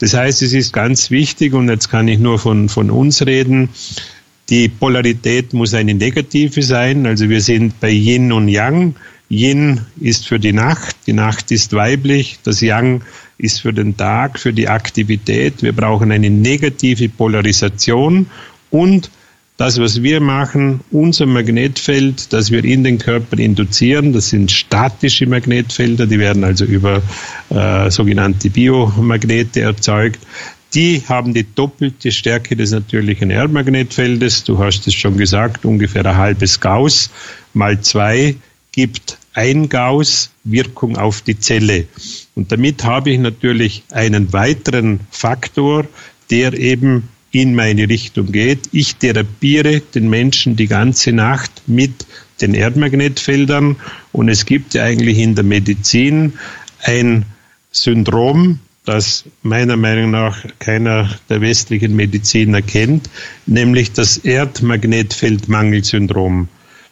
Das 0.00 0.14
heißt, 0.14 0.42
es 0.42 0.52
ist 0.52 0.72
ganz 0.72 1.12
wichtig 1.12 1.54
und 1.54 1.68
jetzt 1.68 1.90
kann 1.90 2.08
ich 2.08 2.18
nur 2.18 2.40
von, 2.40 2.68
von 2.68 2.90
uns 2.90 3.24
reden, 3.24 3.68
die 4.48 4.68
Polarität 4.68 5.52
muss 5.52 5.74
eine 5.74 5.94
negative 5.94 6.62
sein. 6.62 7.06
Also 7.06 7.28
wir 7.28 7.40
sind 7.40 7.78
bei 7.80 7.90
Yin 7.90 8.32
und 8.32 8.48
Yang. 8.48 8.94
Yin 9.30 9.80
ist 10.00 10.26
für 10.26 10.38
die 10.38 10.52
Nacht, 10.52 10.96
die 11.06 11.14
Nacht 11.14 11.50
ist 11.50 11.72
weiblich, 11.72 12.38
das 12.42 12.60
Yang 12.60 13.02
ist 13.38 13.62
für 13.62 13.72
den 13.72 13.96
Tag, 13.96 14.38
für 14.38 14.52
die 14.52 14.68
Aktivität. 14.68 15.62
Wir 15.62 15.72
brauchen 15.72 16.12
eine 16.12 16.28
negative 16.28 17.08
Polarisation 17.08 18.26
und 18.70 19.10
das, 19.56 19.78
was 19.78 20.02
wir 20.02 20.20
machen, 20.20 20.80
unser 20.90 21.26
Magnetfeld, 21.26 22.32
das 22.32 22.50
wir 22.50 22.64
in 22.64 22.84
den 22.84 22.98
Körper 22.98 23.38
induzieren, 23.38 24.12
das 24.12 24.30
sind 24.30 24.50
statische 24.50 25.26
Magnetfelder, 25.26 26.06
die 26.06 26.18
werden 26.18 26.42
also 26.42 26.64
über 26.64 27.00
äh, 27.50 27.90
sogenannte 27.90 28.50
Biomagnete 28.50 29.60
erzeugt 29.60 30.20
die 30.74 31.02
haben 31.06 31.34
die 31.34 31.46
doppelte 31.54 32.12
Stärke 32.12 32.56
des 32.56 32.70
natürlichen 32.70 33.30
Erdmagnetfeldes. 33.30 34.44
Du 34.44 34.58
hast 34.58 34.86
es 34.86 34.94
schon 34.94 35.16
gesagt, 35.16 35.64
ungefähr 35.64 36.06
ein 36.06 36.16
halbes 36.16 36.60
Gauss 36.60 37.10
mal 37.52 37.80
zwei 37.80 38.36
gibt 38.72 39.18
ein 39.34 39.68
Gauss 39.68 40.30
Wirkung 40.44 40.96
auf 40.96 41.22
die 41.22 41.38
Zelle. 41.38 41.86
Und 42.34 42.52
damit 42.52 42.84
habe 42.84 43.10
ich 43.10 43.18
natürlich 43.18 43.82
einen 43.90 44.32
weiteren 44.32 45.00
Faktor, 45.10 45.86
der 46.30 46.54
eben 46.54 47.08
in 47.30 47.54
meine 47.54 47.88
Richtung 47.88 48.30
geht. 48.30 48.68
Ich 48.72 48.96
therapiere 48.96 49.80
den 49.80 50.10
Menschen 50.10 50.56
die 50.56 50.68
ganze 50.68 51.12
Nacht 51.12 51.62
mit 51.66 52.06
den 52.40 52.54
Erdmagnetfeldern 52.54 53.76
und 54.12 54.28
es 54.28 54.44
gibt 54.44 54.74
ja 54.74 54.84
eigentlich 54.84 55.18
in 55.18 55.34
der 55.34 55.44
Medizin 55.44 56.34
ein 56.82 57.24
Syndrom, 57.70 58.58
das 58.84 59.24
meiner 59.42 59.76
Meinung 59.76 60.10
nach 60.10 60.44
keiner 60.58 61.08
der 61.28 61.40
westlichen 61.40 61.94
Mediziner 61.94 62.62
kennt, 62.62 63.08
nämlich 63.46 63.92
das 63.92 64.18
Erdmagnetfeldmangelsyndrom. 64.18 66.48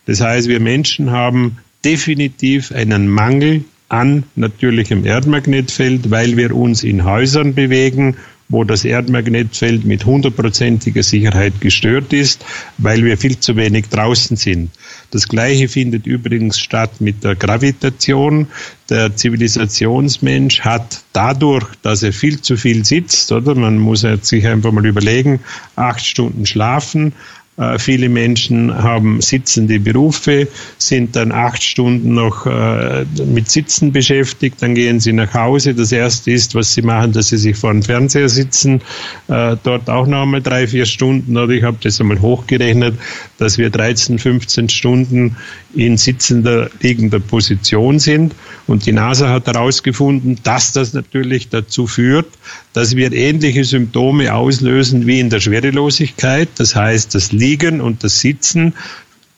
Das 0.07 0.21
heißt, 0.21 0.47
wir 0.49 0.61
Menschen 0.61 1.11
haben 1.11 1.59
definitiv 1.85 2.71
einen 2.73 3.09
Mangel 3.09 3.65
an 3.89 4.23
natürlichem 4.37 5.05
Erdmagnetfeld, 5.05 6.11
weil 6.11 6.37
wir 6.37 6.55
uns 6.55 6.85
in 6.85 7.05
Häusern 7.05 7.55
bewegen, 7.55 8.17
wo 8.51 8.65
das 8.65 8.85
Erdmagnetfeld 8.85 9.85
mit 9.85 10.05
hundertprozentiger 10.05 11.03
Sicherheit 11.03 11.61
gestört 11.61 12.13
ist, 12.13 12.45
weil 12.79 13.05
wir 13.05 13.17
viel 13.17 13.39
zu 13.39 13.57
wenig 13.57 13.89
draußen 13.89 14.37
sind. 14.37 14.71
Das 15.13 15.29
Gleiche 15.29 15.69
findet 15.69 16.07
übrigens 16.07 16.59
statt 16.59 17.01
mit 17.01 17.25
der 17.25 17.37
Gravitation. 17.37 18.49
Der 18.91 19.15
Zivilisationsmensch 19.15 20.61
hat 20.61 21.03
dadurch, 21.13 21.67
dass 21.83 22.03
er 22.03 22.13
viel 22.13 22.41
zu 22.41 22.57
viel 22.57 22.85
sitzt, 22.85 23.31
oder 23.33 23.55
man 23.55 23.79
muss 23.79 24.05
sich 24.23 24.47
einfach 24.47 24.73
mal 24.73 24.85
überlegen, 24.85 25.41
acht 25.77 26.05
Stunden 26.05 26.45
schlafen, 26.45 27.13
Äh, 27.61 27.79
viele 27.79 28.09
Menschen 28.09 28.75
haben 28.75 29.21
sitzende 29.21 29.79
Berufe, 29.79 30.49
sind 30.79 31.15
dann 31.15 31.31
acht 31.31 31.63
Stunden 31.63 32.15
noch 32.15 32.47
äh, 32.47 33.05
mit 33.27 33.51
Sitzen 33.51 33.93
beschäftigt, 33.93 34.63
dann 34.63 34.75
gehen 34.75 34.99
sie 34.99 35.13
nach 35.13 35.35
Hause. 35.35 35.75
Das 35.75 35.93
erste 35.93 36.31
ist, 36.31 36.55
was 36.55 36.73
sie 36.73 36.81
machen, 36.81 37.13
dass 37.13 37.29
sie 37.29 37.37
sich 37.37 37.57
vor 37.57 37.73
dem 37.73 37.83
Fernseher 37.83 38.31
sitzen, 38.31 38.81
äh, 39.29 39.57
dort 39.63 39.91
auch 39.91 40.07
noch 40.07 40.23
einmal 40.23 40.41
drei, 40.41 40.67
vier 40.67 40.87
Stunden. 40.87 41.37
Oder 41.37 41.53
ich 41.53 41.63
habe 41.63 41.77
das 41.83 42.01
einmal 42.01 42.21
hochgerechnet, 42.21 42.95
dass 43.37 43.59
wir 43.59 43.69
13, 43.69 44.19
15 44.19 44.71
Stunden 44.71 45.37
in 45.75 45.99
sitzender, 45.99 46.71
liegender 46.81 47.21
Position 47.21 47.99
sind. 47.99 48.35
Und 48.67 48.87
die 48.87 48.93
NASA 48.93 49.29
hat 49.29 49.47
herausgefunden, 49.47 50.39
dass 50.43 50.73
das 50.73 50.95
natürlich 50.95 51.49
dazu 51.51 51.87
führt, 51.87 52.27
dass 52.73 52.97
wir 52.97 53.13
ähnliche 53.13 53.65
Symptome 53.65 54.35
auslösen 54.35 55.07
wie 55.07 55.21
in 55.21 55.29
der 55.29 55.41
Schwerelosigkeit. 55.41 56.49
Das 56.57 56.75
heißt, 56.75 57.15
das 57.15 57.33
Liegen 57.33 57.50
Liegen 57.51 57.81
und 57.81 58.05
das 58.05 58.21
Sitzen 58.21 58.75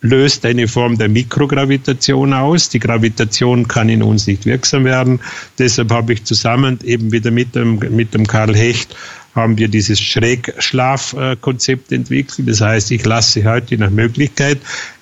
löst 0.03 0.45
eine 0.45 0.69
Form 0.69 0.99
der 0.99 1.09
Mikrogravitation 1.09 2.35
aus. 2.35 2.69
Die 2.69 2.79
Gravitation 2.79 3.69
kann 3.69 3.89
in 3.89 4.03
uns 4.03 4.27
nicht 4.27 4.45
wirksam 4.45 4.85
werden. 4.85 5.21
Deshalb 5.59 5.91
habe 5.93 6.13
ich 6.13 6.25
zusammen 6.25 6.79
eben 6.85 7.11
wieder 7.11 7.31
mit 7.31 7.55
dem, 7.55 7.79
mit 7.79 8.13
dem 8.13 8.27
Karl 8.27 8.55
Hecht 8.55 8.95
haben 9.35 9.57
wir 9.57 9.69
dieses 9.69 9.99
Schrägschlafkonzept 9.99 11.91
entwickelt. 11.91 12.47
Das 12.47 12.61
heißt, 12.61 12.91
ich 12.91 13.07
lasse 13.07 13.45
heute 13.45 13.79
nach 13.79 13.89
Möglichkeit 13.89 14.59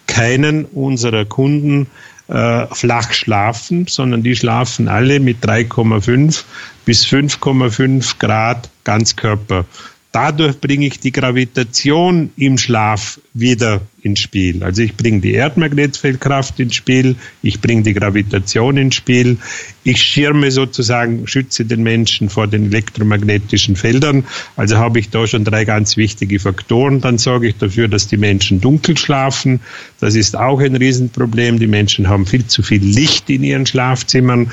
keinen 0.07 0.66
unserer 0.66 1.25
Kunden 1.25 1.88
äh, 2.29 2.66
flach 2.66 3.12
schlafen, 3.12 3.88
sondern 3.88 4.23
die 4.23 4.37
schlafen 4.37 4.87
alle 4.87 5.18
mit 5.18 5.44
3,5 5.44 6.44
bis 6.85 7.07
5,5 7.07 8.18
Grad 8.20 8.70
Ganzkörper. 8.85 9.64
Dadurch 10.12 10.61
bringe 10.61 10.87
ich 10.87 10.99
die 10.99 11.12
Gravitation 11.12 12.31
im 12.37 12.59
Schlaf 12.59 13.20
wieder 13.33 13.81
ins 14.03 14.18
Spiel. 14.18 14.64
Also 14.64 14.83
ich 14.83 14.96
bringe 14.96 15.20
die 15.20 15.35
Erdmagnetfeldkraft 15.35 16.59
ins 16.59 16.75
Spiel, 16.75 17.14
ich 17.42 17.61
bringe 17.61 17.83
die 17.83 17.94
Gravitation 17.94 18.77
ins 18.77 18.96
Spiel, 18.96 19.38
ich 19.85 20.03
schirme 20.03 20.51
sozusagen, 20.51 21.29
schütze 21.29 21.64
den 21.64 21.85
Menschen 21.85 22.29
vor 22.29 22.49
den 22.49 22.66
elektromagnetischen 22.66 23.77
Feldern. 23.77 24.25
Also 24.57 24.79
habe 24.79 24.99
ich 24.99 25.11
da 25.11 25.29
schon 25.29 25.44
drei 25.44 25.64
ganz 25.64 25.96
wichtige 25.96 26.40
Faktoren. 26.40 27.01
Dann 27.01 27.18
sorge 27.18 27.46
ich 27.46 27.57
dafür, 27.57 27.87
dass 27.87 28.09
die 28.09 28.16
Menschen 28.16 28.61
dunkel 28.61 28.99
schlafen. 28.99 29.61
Das 30.01 30.16
ist 30.16 30.37
auch 30.37 30.61
ein 30.61 30.75
Riesenproblem. 30.75 31.61
Die 31.61 31.68
Menschen 31.68 32.09
haben 32.09 32.27
viel 32.27 32.46
zu 32.46 32.62
viel 32.62 32.83
Licht 32.83 33.31
in 33.31 33.44
ihren 33.44 33.66
Schlafzimmern. 33.66 34.51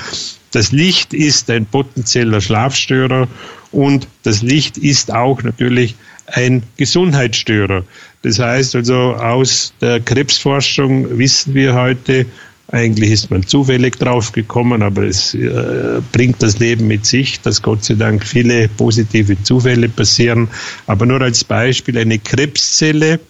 Das 0.52 0.72
Licht 0.72 1.12
ist 1.12 1.50
ein 1.50 1.66
potenzieller 1.66 2.40
Schlafstörer 2.40 3.28
und 3.70 4.08
das 4.22 4.42
Licht 4.42 4.78
ist 4.78 5.12
auch 5.12 5.42
natürlich 5.42 5.94
ein 6.26 6.62
Gesundheitsstörer. 6.76 7.84
Das 8.22 8.38
heißt 8.38 8.76
also, 8.76 9.14
aus 9.14 9.72
der 9.80 10.00
Krebsforschung 10.00 11.18
wissen 11.18 11.54
wir 11.54 11.74
heute, 11.74 12.26
eigentlich 12.70 13.10
ist 13.10 13.30
man 13.30 13.46
zufällig 13.46 13.96
drauf 13.98 14.32
gekommen, 14.32 14.82
aber 14.82 15.04
es 15.04 15.32
äh, 15.32 16.02
bringt 16.12 16.42
das 16.42 16.58
Leben 16.58 16.86
mit 16.86 17.06
sich, 17.06 17.40
dass 17.40 17.62
Gott 17.62 17.84
sei 17.84 17.94
Dank 17.94 18.26
viele 18.26 18.68
positive 18.68 19.42
Zufälle 19.42 19.88
passieren. 19.88 20.48
Aber 20.86 21.06
nur 21.06 21.22
als 21.22 21.44
Beispiel, 21.44 21.96
eine 21.96 22.18
Krebszelle 22.18 23.20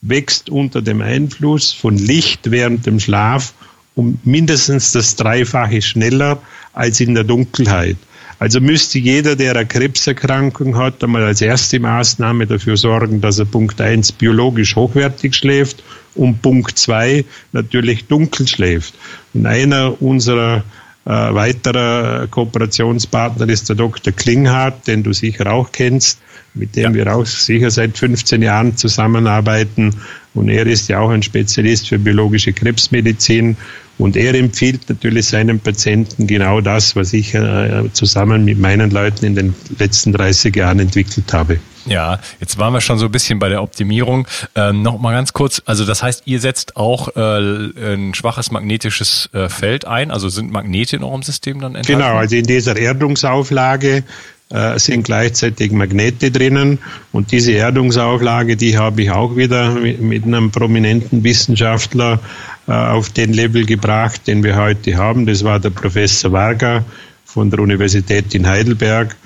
wächst 0.00 0.48
unter 0.48 0.80
dem 0.80 1.00
Einfluss 1.00 1.72
von 1.72 1.96
Licht 1.96 2.50
während 2.50 2.86
dem 2.86 3.00
Schlaf 3.00 3.54
um 3.96 4.18
mindestens 4.24 4.92
das 4.92 5.16
Dreifache 5.16 5.80
schneller 5.80 6.40
als 6.74 7.00
in 7.00 7.14
der 7.14 7.24
Dunkelheit. 7.24 7.96
Also 8.38 8.60
müsste 8.60 8.98
jeder, 8.98 9.36
der 9.36 9.54
eine 9.56 9.66
Krebserkrankung 9.66 10.76
hat, 10.76 11.02
einmal 11.02 11.22
als 11.22 11.40
erste 11.40 11.78
Maßnahme 11.78 12.46
dafür 12.46 12.76
sorgen, 12.76 13.20
dass 13.20 13.38
er 13.38 13.46
Punkt 13.46 13.80
1 13.80 14.12
biologisch 14.12 14.76
hochwertig 14.76 15.34
schläft 15.34 15.82
und 16.14 16.42
Punkt 16.42 16.76
2 16.76 17.24
natürlich 17.52 18.06
dunkel 18.06 18.46
schläft. 18.46 18.94
Und 19.32 19.46
einer 19.46 20.00
unserer 20.02 20.64
äh, 21.06 21.10
weiterer 21.10 22.26
Kooperationspartner 22.28 23.48
ist 23.48 23.68
der 23.68 23.76
Dr. 23.76 24.12
Klinghardt, 24.12 24.86
den 24.86 25.02
du 25.02 25.12
sicher 25.12 25.52
auch 25.52 25.70
kennst, 25.70 26.18
mit 26.54 26.76
dem 26.76 26.94
ja. 26.94 27.04
wir 27.04 27.14
auch 27.14 27.26
sicher 27.26 27.70
seit 27.70 27.98
15 27.98 28.42
Jahren 28.42 28.76
zusammenarbeiten. 28.76 29.94
Und 30.34 30.48
er 30.48 30.66
ist 30.66 30.88
ja 30.88 31.00
auch 31.00 31.10
ein 31.10 31.22
Spezialist 31.22 31.88
für 31.88 31.98
biologische 31.98 32.52
Krebsmedizin. 32.52 33.56
Und 33.98 34.16
er 34.16 34.34
empfiehlt 34.34 34.88
natürlich 34.88 35.26
seinen 35.26 35.60
Patienten 35.60 36.26
genau 36.26 36.60
das, 36.60 36.96
was 36.96 37.12
ich 37.12 37.34
äh, 37.34 37.84
zusammen 37.92 38.44
mit 38.44 38.58
meinen 38.58 38.90
Leuten 38.90 39.24
in 39.24 39.34
den 39.36 39.54
letzten 39.78 40.12
30 40.12 40.54
Jahren 40.56 40.80
entwickelt 40.80 41.32
habe. 41.32 41.58
Ja, 41.86 42.18
jetzt 42.40 42.58
waren 42.58 42.72
wir 42.72 42.80
schon 42.80 42.98
so 42.98 43.06
ein 43.06 43.12
bisschen 43.12 43.38
bei 43.38 43.48
der 43.48 43.62
Optimierung. 43.62 44.26
Ähm, 44.54 44.82
noch 44.82 44.98
mal 44.98 45.12
ganz 45.12 45.32
kurz, 45.32 45.62
also 45.66 45.84
das 45.84 46.02
heißt, 46.02 46.22
ihr 46.24 46.40
setzt 46.40 46.76
auch 46.76 47.14
äh, 47.14 47.94
ein 47.94 48.14
schwaches 48.14 48.50
magnetisches 48.50 49.28
äh, 49.32 49.48
Feld 49.48 49.84
ein, 49.86 50.10
also 50.10 50.28
sind 50.28 50.50
Magnete 50.50 50.96
in 50.96 51.04
eurem 51.04 51.22
System 51.22 51.60
dann 51.60 51.74
enthalten? 51.74 52.00
Genau, 52.00 52.16
also 52.16 52.36
in 52.36 52.46
dieser 52.46 52.76
Erdungsauflage 52.76 54.02
äh, 54.50 54.78
sind 54.78 55.04
gleichzeitig 55.04 55.72
Magnete 55.72 56.30
drinnen 56.30 56.78
und 57.12 57.32
diese 57.32 57.52
Erdungsauflage, 57.52 58.56
die 58.56 58.78
habe 58.78 59.02
ich 59.02 59.10
auch 59.10 59.36
wieder 59.36 59.70
mit, 59.72 60.00
mit 60.00 60.24
einem 60.24 60.50
prominenten 60.50 61.22
Wissenschaftler 61.22 62.20
auf 62.66 63.10
den 63.10 63.32
Level 63.32 63.66
gebracht, 63.66 64.26
den 64.26 64.42
wir 64.42 64.56
heute 64.56 64.96
haben. 64.96 65.26
Das 65.26 65.44
war 65.44 65.60
der 65.60 65.70
Professor 65.70 66.32
Varga 66.32 66.84
von 67.24 67.50
der 67.50 67.60
Universität 67.60 68.34
in 68.34 68.46
Heidelberg. 68.46 69.16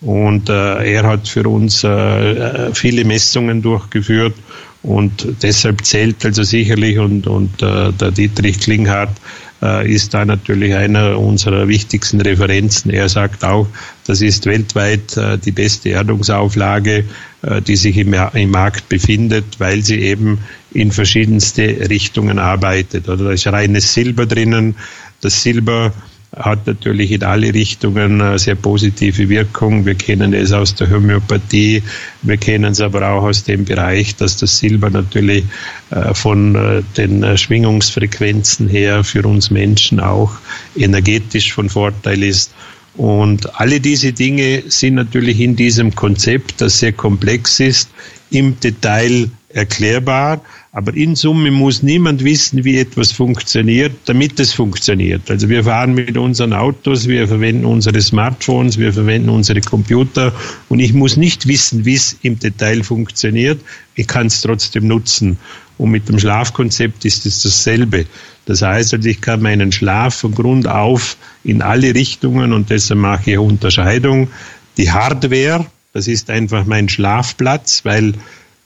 Und 0.00 0.50
äh, 0.50 0.92
er 0.92 1.04
hat 1.04 1.28
für 1.28 1.48
uns 1.48 1.82
äh, 1.82 1.88
äh 1.88 2.74
viele 2.74 3.04
Messungen 3.04 3.62
durchgeführt 3.62 4.34
und 4.84 5.26
deshalb 5.42 5.84
zählt 5.84 6.24
also 6.24 6.42
sicherlich 6.42 6.98
und, 6.98 7.26
und 7.26 7.62
äh, 7.62 7.90
der 7.92 8.10
Dietrich 8.10 8.60
Klinghardt 8.60 9.16
äh, 9.62 9.90
ist 9.90 10.12
da 10.12 10.26
natürlich 10.26 10.74
einer 10.74 11.18
unserer 11.18 11.66
wichtigsten 11.68 12.20
Referenzen. 12.20 12.90
Er 12.90 13.08
sagt 13.08 13.44
auch, 13.44 13.66
das 14.06 14.20
ist 14.20 14.44
weltweit 14.44 15.16
äh, 15.16 15.38
die 15.38 15.52
beste 15.52 15.88
Erdungsauflage, 15.88 17.04
äh, 17.42 17.62
die 17.62 17.76
sich 17.76 17.96
im, 17.96 18.12
im 18.12 18.50
Markt 18.50 18.90
befindet, 18.90 19.58
weil 19.58 19.82
sie 19.82 20.00
eben 20.00 20.40
in 20.72 20.92
verschiedenste 20.92 21.88
Richtungen 21.88 22.38
arbeitet. 22.38 23.08
Oder 23.08 23.24
da 23.24 23.30
ist 23.30 23.46
reines 23.46 23.94
Silber 23.94 24.26
drinnen. 24.26 24.76
Das 25.22 25.42
Silber 25.42 25.94
hat 26.36 26.66
natürlich 26.66 27.12
in 27.12 27.22
alle 27.22 27.54
Richtungen 27.54 28.20
eine 28.20 28.38
sehr 28.38 28.54
positive 28.54 29.28
Wirkung. 29.28 29.86
Wir 29.86 29.94
kennen 29.94 30.34
es 30.34 30.52
aus 30.52 30.74
der 30.74 30.90
Homöopathie, 30.90 31.82
wir 32.22 32.36
kennen 32.36 32.72
es 32.72 32.80
aber 32.80 33.08
auch 33.08 33.22
aus 33.22 33.44
dem 33.44 33.64
Bereich, 33.64 34.16
dass 34.16 34.36
das 34.36 34.58
Silber 34.58 34.90
natürlich 34.90 35.44
äh, 35.90 36.14
von 36.14 36.54
äh, 36.54 36.82
den 36.96 37.36
Schwingungsfrequenzen 37.36 38.68
her 38.68 39.04
für 39.04 39.22
uns 39.26 39.50
Menschen 39.50 40.00
auch 40.00 40.32
energetisch 40.76 41.52
von 41.52 41.68
Vorteil 41.68 42.22
ist. 42.22 42.52
Und 42.96 43.58
alle 43.60 43.80
diese 43.80 44.12
Dinge 44.12 44.62
sind 44.68 44.94
natürlich 44.94 45.40
in 45.40 45.56
diesem 45.56 45.94
Konzept, 45.94 46.60
das 46.60 46.78
sehr 46.78 46.92
komplex 46.92 47.58
ist, 47.58 47.90
im 48.30 48.58
Detail 48.60 49.30
erklärbar. 49.48 50.40
Aber 50.76 50.92
in 50.96 51.14
Summe 51.14 51.52
muss 51.52 51.84
niemand 51.84 52.24
wissen, 52.24 52.64
wie 52.64 52.78
etwas 52.78 53.12
funktioniert, 53.12 53.92
damit 54.06 54.40
es 54.40 54.52
funktioniert. 54.52 55.30
Also 55.30 55.48
wir 55.48 55.62
fahren 55.62 55.94
mit 55.94 56.16
unseren 56.16 56.52
Autos, 56.52 57.06
wir 57.06 57.28
verwenden 57.28 57.64
unsere 57.64 58.00
Smartphones, 58.00 58.76
wir 58.76 58.92
verwenden 58.92 59.28
unsere 59.28 59.60
Computer 59.60 60.32
und 60.68 60.80
ich 60.80 60.92
muss 60.92 61.16
nicht 61.16 61.46
wissen, 61.46 61.84
wie 61.84 61.94
es 61.94 62.18
im 62.22 62.40
Detail 62.40 62.82
funktioniert. 62.82 63.60
Ich 63.94 64.08
kann 64.08 64.26
es 64.26 64.40
trotzdem 64.40 64.88
nutzen. 64.88 65.38
Und 65.78 65.92
mit 65.92 66.08
dem 66.08 66.18
Schlafkonzept 66.18 67.04
ist 67.04 67.24
es 67.24 67.42
dasselbe. 67.42 68.06
Das 68.46 68.62
heißt, 68.62 68.94
also 68.94 69.08
ich 69.08 69.20
kann 69.20 69.42
meinen 69.42 69.70
Schlaf 69.70 70.16
von 70.16 70.34
Grund 70.34 70.66
auf 70.66 71.16
in 71.44 71.62
alle 71.62 71.94
Richtungen 71.94 72.52
und 72.52 72.70
deshalb 72.70 72.98
mache 72.98 73.30
ich 73.30 73.38
Unterscheidung. 73.38 74.26
Die 74.76 74.90
Hardware, 74.90 75.66
das 75.92 76.08
ist 76.08 76.30
einfach 76.30 76.66
mein 76.66 76.88
Schlafplatz, 76.88 77.84
weil 77.84 78.14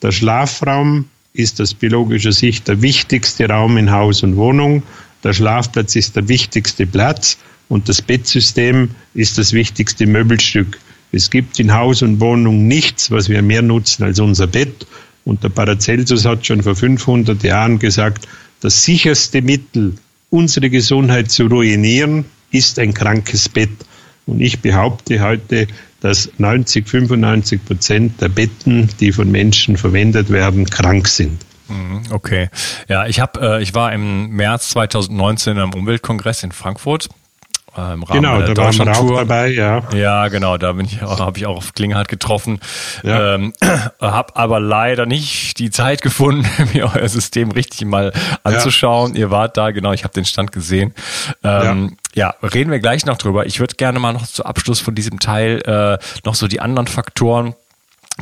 der 0.01 0.13
Schlafraum 0.13 1.05
ist 1.33 1.61
aus 1.61 1.75
biologischer 1.75 2.33
Sicht 2.33 2.69
der 2.69 2.83
wichtigste 2.83 3.49
Raum 3.49 3.77
in 3.77 3.91
Haus 3.91 4.23
und 4.23 4.37
Wohnung. 4.37 4.83
Der 5.25 5.33
Schlafplatz 5.33 5.97
ist 5.97 6.17
der 6.17 6.29
wichtigste 6.29 6.87
Platz 6.87 7.39
und 7.69 7.89
das 7.89 8.03
Bettsystem 8.03 8.91
ist 9.15 9.39
das 9.39 9.53
wichtigste 9.53 10.07
Möbelstück. 10.07 10.79
Es 11.13 11.31
gibt 11.31 11.59
in 11.59 11.73
Haus 11.73 12.03
und 12.03 12.21
Wohnung 12.21 12.67
nichts, 12.67 13.11
was 13.11 13.29
wir 13.29 13.43
mehr 13.43 13.63
nutzen 13.63 14.05
als 14.05 14.21
unser 14.21 14.47
Bett. 14.47 14.87
Und 15.25 15.43
der 15.43 15.49
Paracelsus 15.49 16.25
hat 16.25 16.47
schon 16.47 16.63
vor 16.63 16.75
500 16.75 17.43
Jahren 17.43 17.79
gesagt, 17.79 18.27
das 18.61 18.85
sicherste 18.85 19.43
Mittel, 19.43 19.95
unsere 20.31 20.71
Gesundheit 20.71 21.31
zu 21.31 21.47
ruinieren, 21.47 22.25
ist 22.51 22.79
ein 22.79 22.95
krankes 22.95 23.49
Bett. 23.49 23.71
Und 24.27 24.41
ich 24.41 24.61
behaupte 24.61 25.21
heute, 25.21 25.67
dass 26.01 26.31
90, 26.39 26.89
95 26.89 27.65
Prozent 27.65 28.21
der 28.21 28.29
Betten, 28.29 28.89
die 29.01 29.13
von 29.13 29.31
Menschen 29.31 29.77
verwendet 29.77 30.31
werden, 30.31 30.65
krank 30.67 31.09
sind. 31.09 31.45
Mhm, 31.69 32.03
okay. 32.11 32.49
Ja, 32.89 33.07
ich 33.07 33.21
habe, 33.21 33.41
äh, 33.59 33.63
ich 33.63 33.75
war 33.75 33.93
im 33.93 34.31
März 34.31 34.71
2019 34.71 35.59
am 35.59 35.75
Umweltkongress 35.75 36.43
in 36.43 36.53
Frankfurt 36.53 37.09
im 37.79 38.03
Rahmen 38.03 38.23
genau, 38.23 38.39
der 38.43 38.55
da 38.55 38.65
waren 38.65 38.87
wir 38.87 38.99
auch 38.99 39.17
dabei, 39.17 39.49
ja. 39.49 39.83
Ja, 39.95 40.29
genau, 40.29 40.57
da 40.57 40.73
bin 40.73 40.87
ich 40.87 41.03
auch, 41.03 41.21
habe 41.21 41.39
ich 41.39 41.47
auch 41.47 41.57
auf 41.57 41.75
Klinghardt 41.75 42.09
getroffen. 42.09 42.61
Ja. 43.03 43.35
Ähm, 43.35 43.53
habe 44.01 44.37
aber 44.37 44.61
leider 44.61 45.07
nicht 45.07 45.59
die 45.59 45.71
Zeit 45.71 46.03
gefunden, 46.03 46.47
mir 46.75 46.91
euer 46.95 47.09
System 47.09 47.51
richtig 47.51 47.87
mal 47.87 48.13
anzuschauen. 48.45 49.15
Ja. 49.15 49.21
Ihr 49.21 49.31
wart 49.31 49.57
da, 49.57 49.71
genau, 49.71 49.93
ich 49.93 50.05
habe 50.05 50.15
den 50.15 50.25
Stand 50.25 50.53
gesehen. 50.53 50.95
Ähm, 51.43 51.97
ja. 52.15 52.35
ja. 52.43 52.49
reden 52.49 52.71
wir 52.71 52.81
gleich 52.81 53.07
noch 53.07 53.19
drüber. 53.19 53.47
Ich 53.47 53.61
würde 53.61 53.77
gerne 53.77 53.99
mal 53.99 54.13
noch 54.13 54.27
zu 54.27 54.45
Abschluss 54.45 54.81
von 54.81 54.95
diesem 54.95 55.21
Teil 55.21 55.61
äh, 55.65 55.99
noch 56.25 56.35
so 56.35 56.49
die 56.49 56.61
anderen 56.61 56.87
Faktoren 56.87 57.55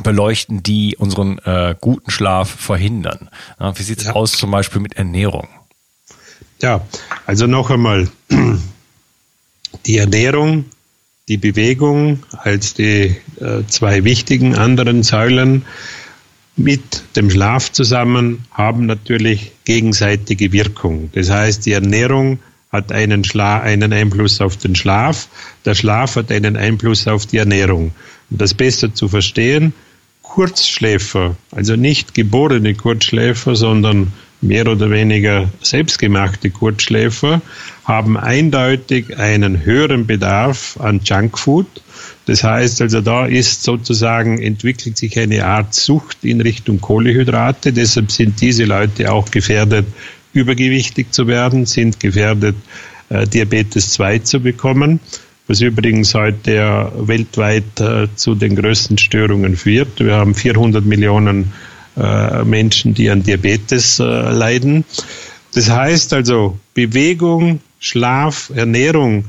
beleuchten, 0.03 0.63
die 0.63 0.95
unseren 0.97 1.39
äh, 1.39 1.75
guten 1.79 2.11
Schlaf 2.11 2.49
verhindern. 2.49 3.29
Ja, 3.59 3.77
wie 3.77 3.83
sieht's 3.83 4.07
aus 4.07 4.33
zum 4.33 4.51
Beispiel 4.51 4.81
mit 4.81 4.97
Ernährung? 4.97 5.47
Ja, 6.61 6.81
also 7.25 7.47
noch 7.47 7.69
einmal, 7.69 8.09
die 9.87 9.97
Ernährung, 9.97 10.65
die 11.27 11.37
Bewegung 11.37 12.19
als 12.31 12.73
die 12.73 13.15
äh, 13.39 13.63
zwei 13.67 14.03
wichtigen 14.03 14.55
anderen 14.55 15.03
Säulen 15.03 15.65
mit 16.55 17.03
dem 17.15 17.29
Schlaf 17.29 17.71
zusammen 17.71 18.45
haben 18.51 18.85
natürlich 18.85 19.51
gegenseitige 19.65 20.51
Wirkung. 20.51 21.09
Das 21.13 21.29
heißt, 21.29 21.65
die 21.65 21.73
Ernährung 21.73 22.39
hat 22.71 22.91
einen, 22.91 23.23
Schla 23.23 23.59
einen 23.59 23.93
Einfluss 23.93 24.41
auf 24.41 24.57
den 24.57 24.75
Schlaf, 24.75 25.29
der 25.65 25.75
Schlaf 25.75 26.15
hat 26.15 26.31
einen 26.31 26.57
Einfluss 26.57 27.07
auf 27.07 27.25
die 27.25 27.37
Ernährung. 27.37 27.91
Um 28.29 28.37
das 28.37 28.53
besser 28.53 28.93
zu 28.93 29.07
verstehen, 29.07 29.73
Kurzschläfer, 30.21 31.37
also 31.51 31.75
nicht 31.75 32.13
geborene 32.13 32.75
Kurzschläfer, 32.75 33.55
sondern 33.55 34.11
mehr 34.41 34.67
oder 34.67 34.91
weniger 34.91 35.49
selbstgemachte 35.61 36.49
Kurzschläfer, 36.49 37.41
haben 37.85 38.17
eindeutig 38.17 39.17
einen 39.17 39.63
höheren 39.63 40.05
Bedarf 40.05 40.77
an 40.79 41.01
Junkfood. 41.03 41.67
Das 42.25 42.43
heißt 42.43 42.81
also, 42.81 43.01
da 43.01 43.25
ist 43.25 43.63
sozusagen, 43.63 44.41
entwickelt 44.41 44.97
sich 44.97 45.17
eine 45.17 45.45
Art 45.45 45.73
Sucht 45.73 46.17
in 46.23 46.41
Richtung 46.41 46.81
Kohlehydrate. 46.81 47.73
Deshalb 47.73 48.11
sind 48.11 48.41
diese 48.41 48.65
Leute 48.65 49.11
auch 49.11 49.31
gefährdet, 49.31 49.85
übergewichtig 50.33 51.13
zu 51.13 51.27
werden, 51.27 51.65
sind 51.65 51.99
gefährdet, 51.99 52.55
äh, 53.09 53.25
Diabetes 53.25 53.91
2 53.93 54.19
zu 54.19 54.39
bekommen 54.41 54.99
was 55.47 55.61
übrigens 55.61 56.13
heute 56.13 56.91
weltweit 56.97 57.79
äh, 57.79 58.07
zu 58.15 58.35
den 58.35 58.55
größten 58.55 58.97
Störungen 58.97 59.55
führt. 59.55 59.99
Wir 59.99 60.15
haben 60.15 60.35
400 60.35 60.85
Millionen 60.85 61.53
äh, 61.97 62.43
Menschen, 62.43 62.93
die 62.93 63.09
an 63.09 63.23
Diabetes 63.23 63.99
äh, 63.99 64.03
leiden. 64.03 64.85
Das 65.53 65.69
heißt 65.69 66.13
also, 66.13 66.59
Bewegung, 66.73 67.61
Schlaf, 67.79 68.51
Ernährung, 68.55 69.25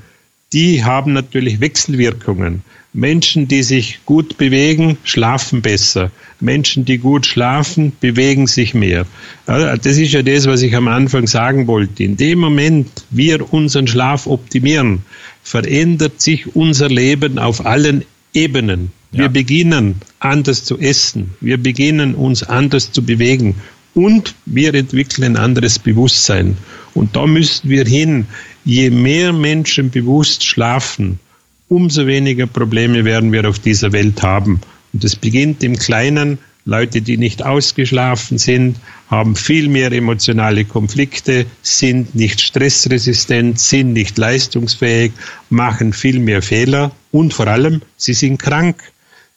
die 0.53 0.85
haben 0.85 1.13
natürlich 1.13 1.61
Wechselwirkungen. 1.61 2.63
Menschen, 2.95 3.49
die 3.49 3.63
sich 3.63 4.01
gut 4.07 4.39
bewegen, 4.39 4.97
schlafen 5.05 5.61
besser. 5.61 6.11
Menschen, 6.41 6.85
die 6.85 6.99
gut 6.99 7.27
schlafen, 7.27 7.93
bewegen 8.01 8.47
sich 8.47 8.75
mehr. 8.75 9.07
Das 9.47 9.85
ist 9.85 10.13
ja 10.13 10.23
das, 10.23 10.47
was 10.47 10.63
ich 10.63 10.75
am 10.75 10.89
Anfang 10.89 11.27
sagen 11.27 11.67
wollte. 11.67 12.03
In 12.03 12.17
dem 12.17 12.39
Moment, 12.39 12.89
wir 13.11 13.53
unseren 13.53 13.87
Schlaf 13.87 14.27
optimieren, 14.27 15.03
verändert 15.43 16.21
sich 16.21 16.57
unser 16.57 16.89
Leben 16.89 17.39
auf 17.39 17.65
allen 17.67 18.05
Ebenen. 18.33 18.91
Wir 19.11 19.23
ja. 19.23 19.29
beginnen 19.29 19.97
anders 20.21 20.65
zu 20.65 20.79
essen. 20.79 21.31
Wir 21.41 21.57
beginnen 21.57 22.15
uns 22.15 22.43
anders 22.43 22.93
zu 22.93 23.03
bewegen. 23.03 23.57
Und 23.95 24.35
wir 24.47 24.75
entwickeln 24.75 25.25
ein 25.25 25.37
anderes 25.37 25.79
Bewusstsein. 25.79 26.57
Und 26.95 27.17
da 27.17 27.27
müssen 27.27 27.71
wir 27.71 27.85
hin. 27.85 28.27
Je 28.65 28.91
mehr 28.91 29.33
Menschen 29.33 29.91
bewusst 29.91 30.45
schlafen, 30.45 31.19
umso 31.69 32.07
weniger 32.07 32.47
Probleme 32.47 33.05
werden 33.05 33.33
wir 33.33 33.49
auf 33.49 33.59
dieser 33.59 33.93
Welt 33.93 34.23
haben. 34.23 34.61
Und 34.93 35.05
es 35.05 35.17
beginnt 35.17 35.63
im 35.65 35.77
Kleinen 35.77 36.39
Leute, 36.69 37.01
die 37.01 37.17
nicht 37.17 37.43
ausgeschlafen 37.43 38.37
sind, 38.37 38.77
haben 39.09 39.37
viel 39.37 39.71
mehr 39.71 39.91
emotionale 39.91 40.67
Konflikte, 40.67 41.47
sind 41.63 42.15
nicht 42.15 42.43
stressresistent, 42.43 43.59
sind 43.59 43.95
nicht 43.95 44.19
leistungsfähig, 44.19 45.13
machen 45.49 45.95
viel 45.95 46.19
mehr 46.19 46.43
Fehler 46.43 46.93
und 47.11 47.33
vor 47.33 47.47
allem, 47.47 47.81
sie 47.97 48.13
sind 48.13 48.37
krank. 48.37 48.83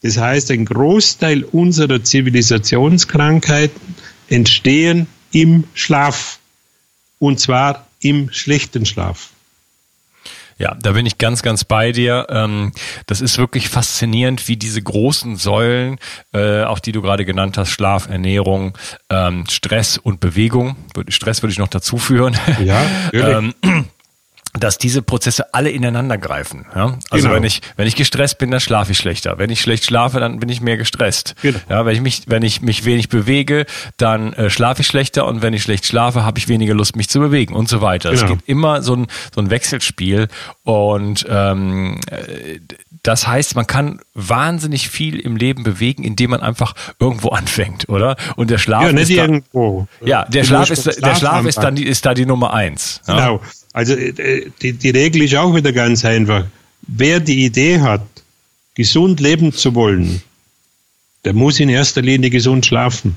Das 0.01 0.17
heißt, 0.17 0.51
ein 0.51 0.65
Großteil 0.65 1.43
unserer 1.43 2.03
Zivilisationskrankheiten 2.03 3.95
entstehen 4.29 5.07
im 5.31 5.65
Schlaf. 5.73 6.39
Und 7.19 7.39
zwar 7.39 7.87
im 8.01 8.31
schlechten 8.31 8.85
Schlaf. 8.85 9.29
Ja, 10.57 10.75
da 10.79 10.91
bin 10.91 11.07
ich 11.07 11.17
ganz, 11.17 11.41
ganz 11.41 11.63
bei 11.63 11.91
dir. 11.91 12.27
Ähm, 12.29 12.71
das 13.07 13.19
ist 13.19 13.39
wirklich 13.39 13.67
faszinierend, 13.69 14.47
wie 14.47 14.57
diese 14.57 14.81
großen 14.81 15.35
Säulen, 15.35 15.97
äh, 16.33 16.63
auch 16.63 16.77
die 16.77 16.91
du 16.91 17.01
gerade 17.01 17.25
genannt 17.25 17.57
hast, 17.57 17.69
Schlaf, 17.69 18.07
Ernährung, 18.07 18.77
ähm, 19.09 19.45
Stress 19.49 19.97
und 19.97 20.19
Bewegung, 20.19 20.75
Stress 21.07 21.41
würde 21.41 21.51
ich 21.51 21.57
noch 21.57 21.67
dazu 21.67 21.97
führen. 21.97 22.37
Ja, 22.63 22.85
natürlich. 23.11 23.55
Dass 24.53 24.77
diese 24.77 25.01
Prozesse 25.01 25.53
alle 25.53 25.69
ineinander 25.69 26.17
greifen. 26.17 26.65
Ja? 26.75 26.97
Also 27.09 27.27
genau. 27.27 27.35
wenn 27.35 27.43
ich 27.43 27.61
wenn 27.77 27.87
ich 27.87 27.95
gestresst 27.95 28.37
bin, 28.37 28.51
dann 28.51 28.59
schlafe 28.59 28.91
ich 28.91 28.97
schlechter. 28.97 29.37
Wenn 29.37 29.49
ich 29.49 29.61
schlecht 29.61 29.85
schlafe, 29.85 30.19
dann 30.19 30.39
bin 30.39 30.49
ich 30.49 30.59
mehr 30.59 30.77
gestresst. 30.77 31.35
Genau. 31.41 31.59
Ja, 31.69 31.85
wenn 31.85 31.95
ich 31.95 32.01
mich 32.01 32.23
wenn 32.27 32.43
ich 32.43 32.61
mich 32.61 32.83
wenig 32.83 33.07
bewege, 33.07 33.65
dann 33.95 34.33
äh, 34.33 34.49
schlafe 34.49 34.81
ich 34.81 34.87
schlechter 34.87 35.25
und 35.25 35.41
wenn 35.41 35.53
ich 35.53 35.63
schlecht 35.63 35.85
schlafe, 35.85 36.25
habe 36.25 36.37
ich 36.37 36.49
weniger 36.49 36.73
Lust, 36.73 36.97
mich 36.97 37.09
zu 37.09 37.19
bewegen 37.19 37.53
und 37.53 37.69
so 37.69 37.81
weiter. 37.81 38.09
Genau. 38.09 38.21
Es 38.21 38.27
gibt 38.27 38.49
immer 38.49 38.81
so 38.81 38.95
ein 38.95 39.07
so 39.33 39.39
ein 39.39 39.49
Wechselspiel 39.49 40.27
und 40.63 41.25
ähm, 41.29 41.99
äh, 42.09 42.59
das 43.03 43.27
heißt, 43.27 43.55
man 43.55 43.65
kann 43.65 43.99
wahnsinnig 44.13 44.89
viel 44.89 45.19
im 45.19 45.35
Leben 45.35 45.63
bewegen, 45.63 46.03
indem 46.03 46.31
man 46.31 46.41
einfach 46.41 46.73
irgendwo 46.99 47.29
anfängt, 47.29 47.89
oder? 47.89 48.15
Und 48.35 48.49
der 48.51 48.59
Schlaf 48.59 48.83
ja, 48.83 48.89
ist 48.89 49.09
dann, 49.09 49.17
irgendwo. 49.17 49.87
Ja, 50.03 50.25
der 50.25 50.43
Schlaf 50.43 50.69
ist 50.69 50.85
der 50.85 51.15
Schlaf 51.15 51.45
ist 51.45 51.57
dann 51.57 51.75
die, 51.75 51.87
ist 51.87 52.05
da 52.05 52.13
die 52.13 52.25
Nummer 52.25 52.53
eins. 52.53 53.01
Ja? 53.07 53.15
Genau. 53.15 53.41
Also 53.73 53.93
äh, 53.93 54.49
die, 54.61 54.73
die 54.73 54.89
Regel 54.89 55.23
ist 55.23 55.35
auch 55.35 55.55
wieder 55.55 55.71
ganz 55.71 56.03
einfach. 56.05 56.45
Wer 56.87 57.19
die 57.19 57.45
Idee 57.45 57.79
hat, 57.79 58.05
gesund 58.75 59.19
leben 59.19 59.53
zu 59.53 59.75
wollen, 59.75 60.21
der 61.25 61.33
muss 61.33 61.59
in 61.59 61.69
erster 61.69 62.01
Linie 62.01 62.29
gesund 62.29 62.65
schlafen. 62.65 63.15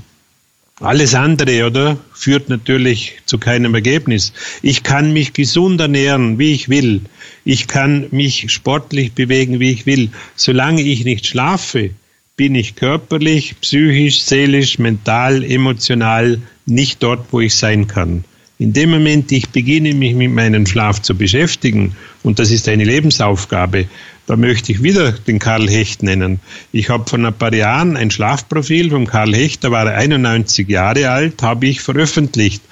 Alles 0.81 1.14
andere, 1.14 1.67
oder, 1.67 1.97
führt 2.12 2.49
natürlich 2.49 3.21
zu 3.27 3.38
keinem 3.38 3.75
Ergebnis. 3.75 4.33
Ich 4.61 4.83
kann 4.83 5.12
mich 5.12 5.33
gesund 5.33 5.81
ernähren, 5.81 6.38
wie 6.38 6.53
ich 6.53 6.69
will. 6.69 7.03
Ich 7.45 7.69
kann 7.69 8.09
mich 8.11 8.51
sportlich 8.53 9.12
bewegen, 9.12 9.61
wie 9.61 9.71
ich 9.71 9.87
will. 9.87 10.11
Solange 10.35 10.83
ich 10.83 11.05
nicht 11.05 11.27
schlafe, 11.27 11.90
bin 12.37 12.57
ich 12.57 12.75
körperlich, 12.75 13.55
psychisch, 13.61 14.23
seelisch, 14.23 14.81
mental, 14.81 15.45
emotional 15.45 16.43
nicht 16.67 17.03
dort, 17.05 17.33
wo 17.33 17.40
ich 17.40 17.55
sein 17.55 17.87
kann. 17.87 18.25
In 18.64 18.72
dem 18.72 18.92
Moment, 18.92 19.31
ich 19.31 19.50
beginne 19.50 19.92
mich 19.92 20.14
mit 20.14 20.33
meinem 20.33 20.64
Schlaf 20.64 21.03
zu 21.03 21.14
beschäftigen, 21.14 21.94
und 22.22 22.38
das 22.38 22.50
ist 22.50 22.66
eine 22.66 22.85
Lebensaufgabe, 22.85 23.85
da 24.27 24.37
möchte 24.37 24.72
ich 24.72 24.83
wieder 24.83 25.12
den 25.12 25.38
Karl 25.38 25.68
Hecht 25.68 26.03
nennen. 26.03 26.40
Ich 26.72 26.88
habe 26.88 27.05
vor 27.07 27.18
ein 27.18 27.35
paar 27.35 27.53
Jahren 27.53 27.94
ein 27.94 28.11
Schlafprofil 28.11 28.88
von 28.88 29.07
Karl 29.07 29.35
Hecht, 29.35 29.64
da 29.64 29.70
war 29.70 29.85
er 29.85 29.98
91 29.98 30.66
Jahre 30.66 31.11
alt, 31.11 31.42
habe 31.42 31.66
ich 31.66 31.83
veröffentlicht. 31.83 32.62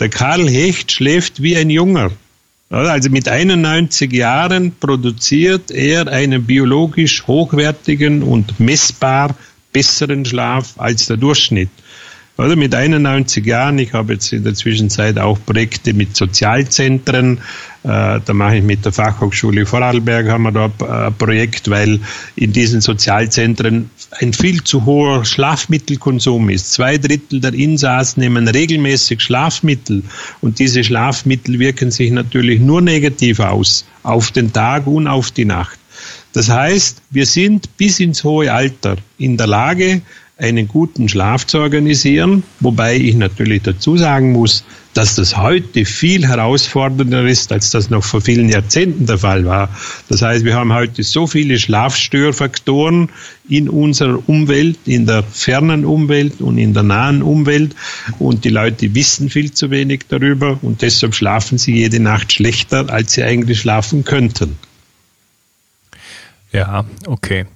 Der 0.00 0.08
Karl 0.08 0.48
Hecht 0.48 0.92
schläft 0.92 1.42
wie 1.42 1.58
ein 1.58 1.68
Junger. 1.68 2.10
Also 2.70 3.10
mit 3.10 3.28
91 3.28 4.14
Jahren 4.14 4.72
produziert 4.80 5.70
er 5.70 6.08
einen 6.08 6.44
biologisch 6.44 7.26
hochwertigen 7.26 8.22
und 8.22 8.58
messbar 8.60 9.36
besseren 9.74 10.24
Schlaf 10.24 10.72
als 10.78 11.04
der 11.04 11.18
Durchschnitt. 11.18 11.68
Also 12.36 12.56
mit 12.56 12.74
91 12.74 13.46
Jahren, 13.46 13.78
ich 13.78 13.92
habe 13.92 14.14
jetzt 14.14 14.32
in 14.32 14.42
der 14.42 14.54
Zwischenzeit 14.54 15.18
auch 15.18 15.38
Projekte 15.46 15.94
mit 15.94 16.16
Sozialzentren, 16.16 17.38
äh, 17.84 18.18
da 18.24 18.32
mache 18.32 18.56
ich 18.56 18.64
mit 18.64 18.84
der 18.84 18.90
Fachhochschule 18.90 19.66
Vorarlberg 19.66 20.28
haben 20.28 20.42
wir 20.42 20.50
da 20.50 21.06
ein 21.06 21.14
Projekt, 21.14 21.70
weil 21.70 22.00
in 22.34 22.52
diesen 22.52 22.80
Sozialzentren 22.80 23.88
ein 24.20 24.32
viel 24.32 24.64
zu 24.64 24.84
hoher 24.84 25.24
Schlafmittelkonsum 25.24 26.50
ist. 26.50 26.72
Zwei 26.72 26.98
Drittel 26.98 27.40
der 27.40 27.54
Insassen 27.54 28.20
nehmen 28.20 28.48
regelmäßig 28.48 29.20
Schlafmittel 29.20 30.02
und 30.40 30.58
diese 30.58 30.82
Schlafmittel 30.82 31.60
wirken 31.60 31.92
sich 31.92 32.10
natürlich 32.10 32.58
nur 32.58 32.80
negativ 32.80 33.38
aus, 33.38 33.84
auf 34.02 34.32
den 34.32 34.52
Tag 34.52 34.88
und 34.88 35.06
auf 35.06 35.30
die 35.30 35.44
Nacht. 35.44 35.78
Das 36.32 36.48
heißt, 36.48 37.00
wir 37.10 37.26
sind 37.26 37.76
bis 37.76 38.00
ins 38.00 38.24
hohe 38.24 38.52
Alter 38.52 38.96
in 39.18 39.36
der 39.36 39.46
Lage, 39.46 40.02
einen 40.36 40.66
guten 40.66 41.08
Schlaf 41.08 41.46
zu 41.46 41.58
organisieren, 41.58 42.42
wobei 42.58 42.96
ich 42.96 43.14
natürlich 43.14 43.62
dazu 43.62 43.96
sagen 43.96 44.32
muss, 44.32 44.64
dass 44.92 45.14
das 45.14 45.36
heute 45.36 45.84
viel 45.84 46.26
herausfordernder 46.26 47.24
ist, 47.26 47.52
als 47.52 47.70
das 47.70 47.90
noch 47.90 48.04
vor 48.04 48.20
vielen 48.20 48.48
Jahrzehnten 48.48 49.06
der 49.06 49.18
Fall 49.18 49.44
war. 49.44 49.68
Das 50.08 50.22
heißt, 50.22 50.44
wir 50.44 50.54
haben 50.54 50.72
heute 50.72 51.02
so 51.02 51.26
viele 51.26 51.58
Schlafstörfaktoren 51.58 53.10
in 53.48 53.68
unserer 53.68 54.20
Umwelt, 54.28 54.78
in 54.86 55.06
der 55.06 55.22
fernen 55.22 55.84
Umwelt 55.84 56.40
und 56.40 56.58
in 56.58 56.74
der 56.74 56.84
nahen 56.84 57.22
Umwelt 57.22 57.74
und 58.18 58.44
die 58.44 58.50
Leute 58.50 58.94
wissen 58.94 59.30
viel 59.30 59.52
zu 59.52 59.70
wenig 59.70 60.02
darüber 60.08 60.58
und 60.62 60.82
deshalb 60.82 61.14
schlafen 61.14 61.58
sie 61.58 61.74
jede 61.74 62.00
Nacht 62.00 62.32
schlechter, 62.32 62.90
als 62.90 63.12
sie 63.12 63.24
eigentlich 63.24 63.60
schlafen 63.60 64.04
könnten. 64.04 64.56
Ja, 66.54 66.84
okay. 67.06 67.46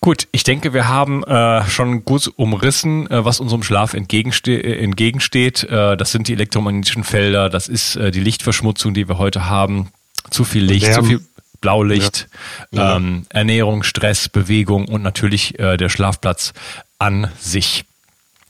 Gut, 0.00 0.28
ich 0.30 0.44
denke, 0.44 0.72
wir 0.72 0.86
haben 0.86 1.24
äh, 1.24 1.68
schon 1.68 2.04
gut 2.04 2.32
umrissen, 2.36 3.10
äh, 3.10 3.24
was 3.24 3.40
unserem 3.40 3.64
Schlaf 3.64 3.92
entgegenste 3.92 4.52
äh, 4.52 4.82
entgegensteht. 4.82 5.64
Äh, 5.64 5.96
das 5.96 6.12
sind 6.12 6.28
die 6.28 6.34
elektromagnetischen 6.34 7.02
Felder, 7.02 7.50
das 7.50 7.66
ist 7.66 7.96
äh, 7.96 8.12
die 8.12 8.20
Lichtverschmutzung, 8.20 8.94
die 8.94 9.08
wir 9.08 9.18
heute 9.18 9.50
haben. 9.50 9.90
Zu 10.30 10.44
viel 10.44 10.62
Licht, 10.62 10.86
Lärm. 10.86 11.02
zu 11.02 11.08
viel 11.08 11.20
Blaulicht, 11.60 12.28
ja. 12.70 12.96
Ähm, 12.96 13.26
Ernährung, 13.30 13.82
Stress, 13.82 14.28
Bewegung 14.28 14.86
und 14.86 15.02
natürlich 15.02 15.58
äh, 15.58 15.76
der 15.76 15.88
Schlafplatz 15.88 16.52
an 16.98 17.28
sich. 17.38 17.84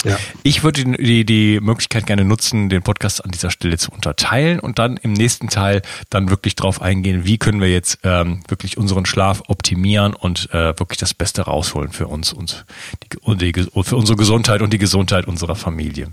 Ja. 0.05 0.19
Ich 0.43 0.63
würde 0.63 0.85
die, 0.85 1.25
die 1.25 1.61
Möglichkeit 1.61 2.07
gerne 2.07 2.25
nutzen, 2.25 2.69
den 2.69 2.83
Podcast 2.83 3.25
an 3.25 3.31
dieser 3.31 3.51
Stelle 3.51 3.77
zu 3.77 3.91
unterteilen 3.91 4.59
und 4.59 4.79
dann 4.79 4.97
im 4.97 5.13
nächsten 5.13 5.49
Teil 5.49 5.83
dann 6.09 6.31
wirklich 6.31 6.57
drauf 6.57 6.81
eingehen, 6.81 7.25
wie 7.25 7.39
können 7.39 7.61
wir 7.61 7.71
jetzt 7.71 7.99
ähm, 8.03 8.43
wirklich 8.49 8.79
unseren 8.79 9.07
Schlaf 9.07 9.43
optimieren 9.49 10.15
und 10.15 10.51
äh, 10.53 10.79
wirklich 10.79 10.99
das 10.99 11.15
Beste 11.15 11.43
rausholen 11.43 11.93
für 11.93 12.09
uns 12.09 12.33
und, 12.33 12.65
die, 13.03 13.19
und 13.19 13.43
die, 13.43 13.53
für 13.53 13.97
unsere 13.97 14.17
Gesundheit 14.17 14.63
und 14.63 14.73
die 14.73 14.79
Gesundheit 14.79 15.27
unserer 15.27 15.55
Familie. 15.55 16.09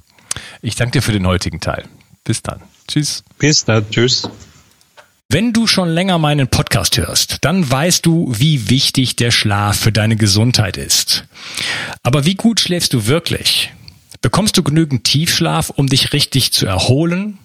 Ich 0.62 0.76
danke 0.76 0.94
dir 0.94 1.02
für 1.02 1.14
den 1.14 1.26
heutigen 1.26 1.60
Teil. 1.60 1.86
Bis 2.24 2.42
dann. 2.42 2.62
Tschüss. 2.88 3.24
Bis 3.40 3.64
dann. 3.64 3.90
Tschüss. 3.90 4.30
Wenn 5.30 5.52
du 5.52 5.68
schon 5.68 5.90
länger 5.90 6.20
meinen 6.20 6.48
Podcast 6.48 6.98
hörst, 6.98 7.40
dann 7.42 7.70
weißt 7.70 8.06
du, 8.06 8.32
wie 8.38 8.70
wichtig 8.70 9.18
der 9.18 9.32
Schlaf 9.32 9.78
für 9.78 9.92
deine 9.92 10.16
Gesundheit 10.16 10.78
ist. 10.78 11.26
Aber 12.02 12.24
wie 12.24 12.36
gut 12.36 12.62
schläfst 12.62 12.94
du 12.94 13.08
wirklich? 13.08 13.74
Bekommst 14.22 14.58
du 14.58 14.64
genügend 14.64 15.04
Tiefschlaf, 15.04 15.70
um 15.70 15.88
dich 15.88 16.14
richtig 16.14 16.54
zu 16.54 16.66
erholen? 16.66 17.38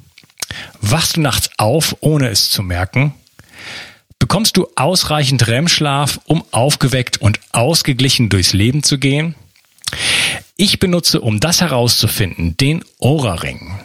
Wachst 0.81 1.17
du 1.17 1.21
nachts 1.21 1.51
auf, 1.59 1.97
ohne 2.01 2.29
es 2.29 2.51
zu 2.51 2.63
merken? 2.63 3.15
Bekommst 4.19 4.57
du 4.57 4.69
ausreichend 4.77 5.47
REM-Schlaf, 5.49 6.21
um 6.25 6.45
aufgeweckt 6.53 7.21
und 7.21 7.41
ausgeglichen 7.53 8.29
durchs 8.29 8.53
Leben 8.53 8.83
zu 8.83 8.99
gehen? 8.99 9.35
Ich 10.57 10.79
benutze, 10.79 11.21
um 11.21 11.41
das 11.41 11.61
herauszufinden, 11.61 12.57
den 12.57 12.85
Aura-Ring. 13.01 13.81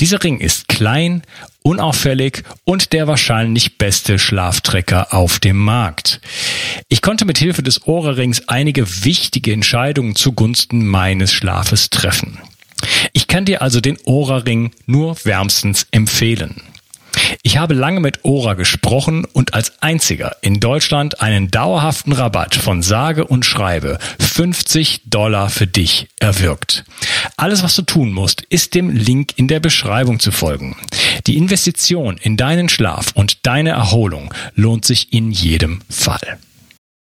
Dieser 0.00 0.22
Ring 0.22 0.40
ist 0.40 0.68
klein, 0.68 1.22
unauffällig 1.62 2.42
und 2.64 2.92
der 2.92 3.06
wahrscheinlich 3.06 3.78
beste 3.78 4.18
Schlaftrecker 4.18 5.14
auf 5.14 5.38
dem 5.38 5.56
Markt. 5.56 6.20
Ich 6.88 7.02
konnte 7.02 7.24
mit 7.24 7.38
Hilfe 7.38 7.62
des 7.62 7.86
Ohrrings 7.86 8.48
einige 8.48 9.04
wichtige 9.04 9.52
Entscheidungen 9.52 10.16
zugunsten 10.16 10.86
meines 10.86 11.32
Schlafes 11.32 11.90
treffen. 11.90 12.38
Ich 13.12 13.26
kann 13.26 13.44
dir 13.44 13.62
also 13.62 13.80
den 13.80 13.98
Ohrring 14.04 14.72
nur 14.86 15.16
wärmstens 15.24 15.86
empfehlen. 15.90 16.62
Ich 17.42 17.58
habe 17.58 17.74
lange 17.74 18.00
mit 18.00 18.24
Ora 18.24 18.54
gesprochen 18.54 19.24
und 19.24 19.54
als 19.54 19.82
einziger 19.82 20.36
in 20.42 20.60
Deutschland 20.60 21.20
einen 21.20 21.50
dauerhaften 21.50 22.12
Rabatt 22.12 22.54
von 22.54 22.82
sage 22.82 23.24
und 23.24 23.44
schreibe 23.44 23.98
50 24.18 25.02
Dollar 25.06 25.50
für 25.50 25.66
dich 25.66 26.08
erwirkt. 26.18 26.84
Alles, 27.36 27.62
was 27.62 27.74
du 27.74 27.82
tun 27.82 28.12
musst, 28.12 28.42
ist 28.42 28.74
dem 28.74 28.90
Link 28.90 29.32
in 29.36 29.48
der 29.48 29.60
Beschreibung 29.60 30.20
zu 30.20 30.30
folgen. 30.30 30.76
Die 31.26 31.36
Investition 31.36 32.16
in 32.16 32.36
deinen 32.36 32.68
Schlaf 32.68 33.12
und 33.14 33.46
deine 33.46 33.70
Erholung 33.70 34.32
lohnt 34.54 34.84
sich 34.84 35.12
in 35.12 35.30
jedem 35.30 35.80
Fall. 35.90 36.38